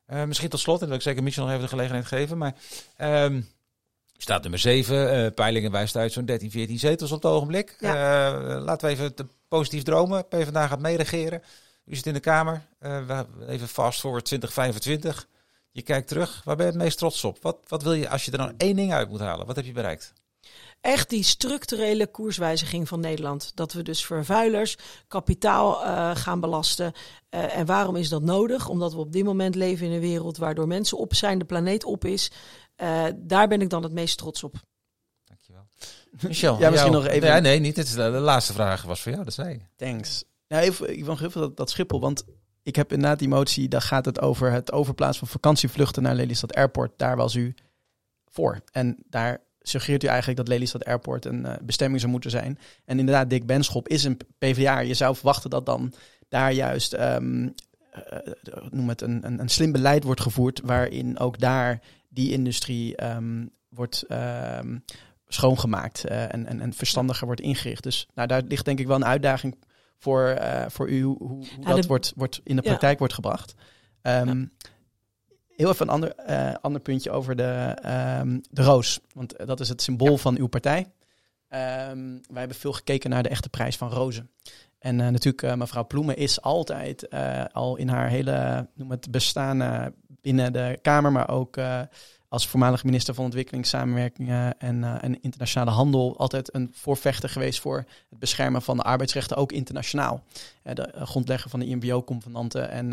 [0.06, 0.26] Okay.
[0.26, 2.38] misschien tot slot, en dat ik zeker Michel nog even de gelegenheid geven.
[2.38, 2.54] Maar
[2.98, 3.48] um,
[4.22, 4.96] Staat nummer 7.
[4.96, 7.76] Uh, eh, peilingen wijst uit zo'n 13, 14 zetels op het ogenblik.
[7.78, 8.32] Ja.
[8.32, 9.14] Uh, laten we even
[9.48, 10.28] positief dromen.
[10.28, 11.42] PvdA gaat meeregeren.
[11.84, 12.62] U zit in de Kamer.
[12.80, 15.26] Uh, even fast forward 2025.
[15.70, 16.40] Je kijkt terug.
[16.44, 17.38] Waar ben je het meest trots op?
[17.42, 19.46] Wat, wat wil je als je er dan één ding uit moet halen?
[19.46, 20.12] Wat heb je bereikt?
[20.80, 23.52] Echt die structurele koerswijziging van Nederland.
[23.54, 24.76] Dat we dus vervuilers
[25.08, 26.92] kapitaal uh, gaan belasten.
[27.30, 28.68] Uh, en waarom is dat nodig?
[28.68, 31.84] Omdat we op dit moment leven in een wereld waardoor mensen op zijn, de planeet
[31.84, 32.30] op is.
[32.82, 34.54] Uh, daar ben ik dan het meest trots op.
[35.24, 35.66] Dankjewel.
[36.28, 37.30] Michel, ja, misschien nog even.
[37.30, 37.74] Nee, nee, niet.
[37.74, 39.60] Dit is de, de, laatste vraag was voor jou, dat zei je.
[39.76, 40.24] Thanks.
[40.48, 42.24] Nou, even, ik wil nog even dat, dat Schiphol, want
[42.62, 46.54] ik heb inderdaad die motie, daar gaat het over het overplaatsen van vakantievluchten naar Lelystad
[46.54, 46.92] Airport.
[46.96, 47.54] Daar was u
[48.30, 48.60] voor.
[48.72, 52.58] En daar suggereert u eigenlijk dat Lelystad Airport een uh, bestemming zou moeten zijn.
[52.84, 54.78] En inderdaad, Dick Benschop is een PvdA.
[54.78, 55.92] Je zou verwachten dat dan
[56.28, 57.54] daar juist, um,
[58.12, 58.18] uh,
[58.70, 61.80] noem het, een, een, een slim beleid wordt gevoerd, waarin ook daar
[62.10, 64.84] die industrie um, wordt um,
[65.26, 67.82] schoongemaakt uh, en, en, en verstandiger wordt ingericht.
[67.82, 69.56] Dus nou, daar ligt denk ik wel een uitdaging
[69.98, 71.88] voor, uh, voor u hoe, hoe dat de...
[71.88, 72.98] wordt, wordt in de praktijk ja.
[72.98, 73.54] wordt gebracht.
[74.02, 74.68] Um, ja.
[75.48, 77.74] Heel even een ander, uh, ander puntje over de,
[78.50, 79.00] de roos.
[79.14, 80.92] Want dat is het symbool van uw partij.
[81.48, 84.30] wij hebben veel gekeken naar de echte prijs van rozen.
[84.78, 87.10] En eh, natuurlijk, mevrouw Ploemen is altijd
[87.52, 89.92] al in haar hele noem het, bestaan
[90.22, 91.58] binnen de Kamer, maar ook
[92.28, 98.18] als voormalig minister van Ontwikkelingssamenwerking en, en internationale handel, altijd een voorvechter geweest voor het
[98.18, 100.22] beschermen van de arbeidsrechten, ook internationaal.
[100.62, 102.92] de grondlegger van de IMBO-convenanten en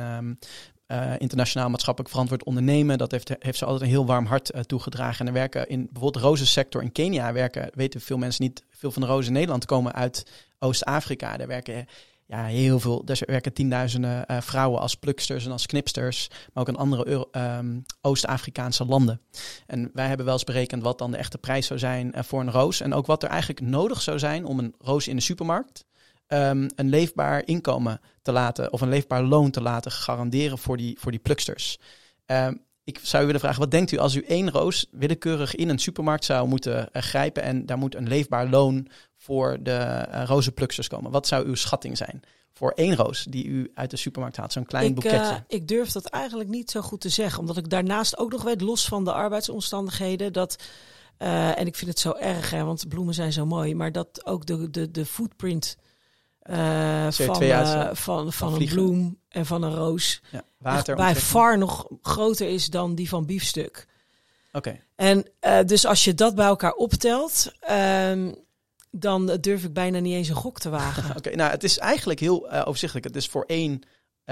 [0.88, 2.98] uh, internationaal maatschappelijk verantwoord ondernemen.
[2.98, 5.20] Dat heeft, heeft ze altijd een heel warm hart toegedragen.
[5.20, 8.92] En er werken in bijvoorbeeld de rozensector in Kenia werken, weten veel mensen niet, veel
[8.92, 10.26] van de rozen in Nederland komen uit
[10.60, 11.38] Oost-Afrika.
[11.38, 11.88] Daar werken
[12.28, 16.70] ja, heel veel, daar werken tienduizenden uh, vrouwen als pluksters en als knipsters, maar ook
[16.70, 19.22] in andere um, Oost-Afrikaanse landen.
[19.66, 22.52] En wij hebben wel eens berekend wat dan de echte prijs zou zijn voor een
[22.52, 22.82] roos.
[22.82, 25.86] En ook wat er eigenlijk nodig zou zijn om een roos in de supermarkt
[26.28, 30.98] um, een leefbaar inkomen te laten of een leefbaar loon te laten garanderen voor die,
[31.00, 31.80] voor die pluksters.
[32.26, 35.70] Um, ik zou u willen vragen, wat denkt u als u één roos willekeurig in
[35.70, 38.88] een supermarkt zou moeten uh, grijpen en daar moet een leefbaar loon
[39.28, 41.12] voor de uh, komen?
[41.12, 42.22] Wat zou uw schatting zijn?
[42.54, 45.18] Voor één roos die u uit de supermarkt haalt, zo'n klein ik, boeketje?
[45.18, 48.44] Uh, ik durf dat eigenlijk niet zo goed te zeggen, omdat ik daarnaast ook nog
[48.44, 50.64] weet, los van de arbeidsomstandigheden, dat
[51.20, 54.26] uh, en ik vind het zo erg, hè, want bloemen zijn zo mooi, maar dat
[54.26, 55.78] ook de, de, de footprint
[56.50, 60.22] uh, van, uh, van, van een bloem en van een roos.
[60.32, 63.88] Ja, water bij far nog groter is dan die van biefstuk.
[64.52, 64.58] Oké.
[64.58, 64.84] Okay.
[64.96, 68.46] En uh, dus als je dat bij elkaar optelt, um,
[69.00, 71.04] dan durf ik bijna niet eens een gok te wagen.
[71.10, 73.08] Oké, okay, nou het is eigenlijk heel overzichtelijk.
[73.08, 73.82] Het is voor één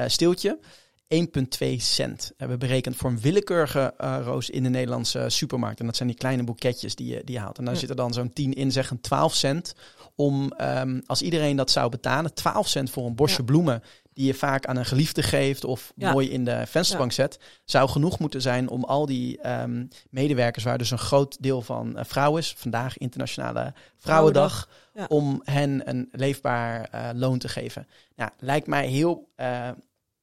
[0.08, 0.60] steeltje
[1.08, 2.32] 1,2 cent.
[2.38, 5.80] Hebben we berekend voor een willekeurige uh, roos in de Nederlandse supermarkt.
[5.80, 7.58] En dat zijn die kleine boeketjes die je, die je haalt.
[7.58, 7.80] En daar ja.
[7.80, 9.76] zit er dan zo'n 10 in, zeggen 12 cent.
[10.16, 13.44] Om, um, als iedereen dat zou betalen, 12 cent voor een bosje ja.
[13.44, 13.84] bloemen
[14.16, 16.12] die je vaak aan een geliefde geeft of ja.
[16.12, 20.78] mooi in de vensterbank zet, zou genoeg moeten zijn om al die um, medewerkers, waar
[20.78, 26.10] dus een groot deel van uh, vrouwen is, vandaag Internationale Vrouwendag, Vrouwendag om hen een
[26.12, 27.88] leefbaar uh, loon te geven.
[28.16, 29.70] Nou, lijkt mij heel uh,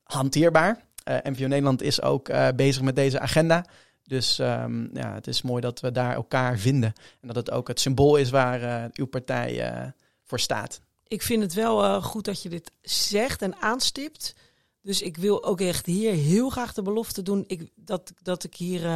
[0.02, 0.84] hanteerbaar.
[1.04, 3.64] MVO Nederland is ook bezig met deze agenda.
[4.04, 6.92] Dus um, ja, het is mooi dat we daar elkaar vinden.
[7.20, 9.92] En dat het ook het symbool is waar uw partij
[10.24, 10.80] voor staat.
[11.12, 14.34] Ik vind het wel goed dat je dit zegt en aanstipt.
[14.82, 18.54] Dus ik wil ook echt hier heel graag de belofte doen ik, dat, dat ik
[18.54, 18.86] hier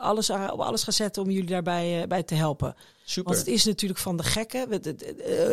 [0.00, 2.74] alles op alles ga zetten om jullie daarbij bij te helpen.
[3.04, 3.32] Super.
[3.32, 4.72] Want het is natuurlijk van de gekken.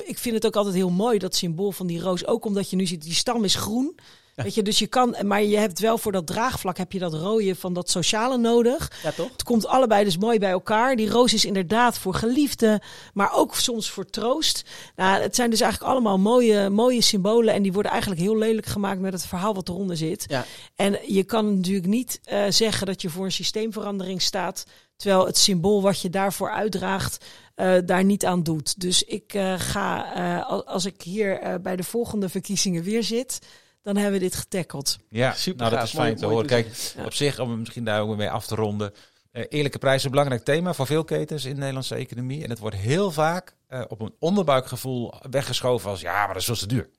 [0.08, 2.26] Ik vind het ook altijd heel mooi, dat symbool van die roos.
[2.26, 3.96] Ook omdat je nu ziet, die stam is groen.
[4.36, 4.44] Ja.
[4.44, 7.14] Weet je, dus je kan, maar je hebt wel voor dat draagvlak heb je dat
[7.14, 8.92] rode van dat sociale nodig.
[9.04, 9.32] Ja, toch?
[9.32, 10.96] Het komt allebei dus mooi bij elkaar.
[10.96, 12.82] Die roos is inderdaad voor geliefden,
[13.14, 14.64] maar ook soms voor troost.
[14.96, 18.66] Nou, het zijn dus eigenlijk allemaal mooie, mooie symbolen en die worden eigenlijk heel lelijk
[18.66, 20.26] gemaakt met het verhaal wat eronder zit.
[20.28, 20.46] Ja.
[20.76, 24.66] En je kan natuurlijk niet uh, zeggen dat je voor een systeemverandering staat,
[24.96, 27.26] terwijl het symbool wat je daarvoor uitdraagt
[27.56, 28.82] uh, daar niet aan doet.
[28.82, 33.40] Dus ik uh, ga, uh, als ik hier bij de volgende verkiezingen weer zit,
[33.86, 34.98] dan hebben we dit getackeld.
[35.10, 35.60] Ja, super.
[35.60, 36.46] Nou, dat is fijn te horen.
[36.46, 37.06] Kijk, ja.
[37.06, 38.94] op zich, om misschien daar ook mee af te ronden.
[39.32, 42.44] Uh, eerlijke prijzen is een belangrijk thema voor veel ketens in de Nederlandse economie.
[42.44, 46.46] En het wordt heel vaak uh, op een onderbuikgevoel weggeschoven als ja, maar dat is
[46.46, 46.90] veel te duur.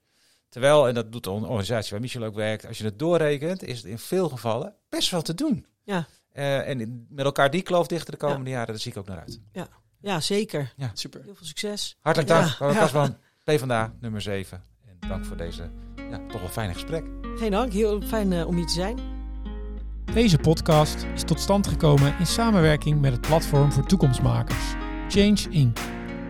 [0.48, 3.76] Terwijl, en dat doet de organisatie waar Michel ook werkt, als je het doorrekent, is
[3.76, 5.66] het in veel gevallen best wel te doen.
[5.82, 6.06] Ja.
[6.34, 8.56] Uh, en met elkaar die kloof dichter de komende ja.
[8.56, 9.40] jaren, daar zie ik ook naar uit.
[9.52, 9.68] Ja,
[10.00, 10.72] ja zeker.
[10.76, 10.90] Ja.
[10.94, 11.22] Super.
[11.24, 11.96] Heel veel succes.
[12.00, 12.58] Hartelijk dank.
[12.58, 12.72] Ja.
[12.72, 14.62] Kasman, PvdA nummer 7.
[14.86, 17.04] En dank voor deze ja, toch wel fijn gesprek.
[17.36, 18.98] Geen dank, heel fijn uh, om hier te zijn.
[20.12, 24.74] Deze podcast is tot stand gekomen in samenwerking met het platform voor toekomstmakers,
[25.08, 25.76] Change Inc.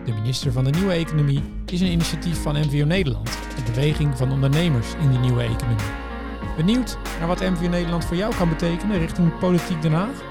[0.05, 4.31] De minister van de Nieuwe Economie is een initiatief van MVO Nederland, de beweging van
[4.31, 6.05] ondernemers in de nieuwe economie.
[6.57, 10.23] Benieuwd naar wat MVO Nederland voor jou kan betekenen richting politiek Den Haag?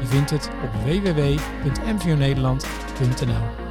[0.00, 3.63] Je vindt het op www.mvonederland.nl.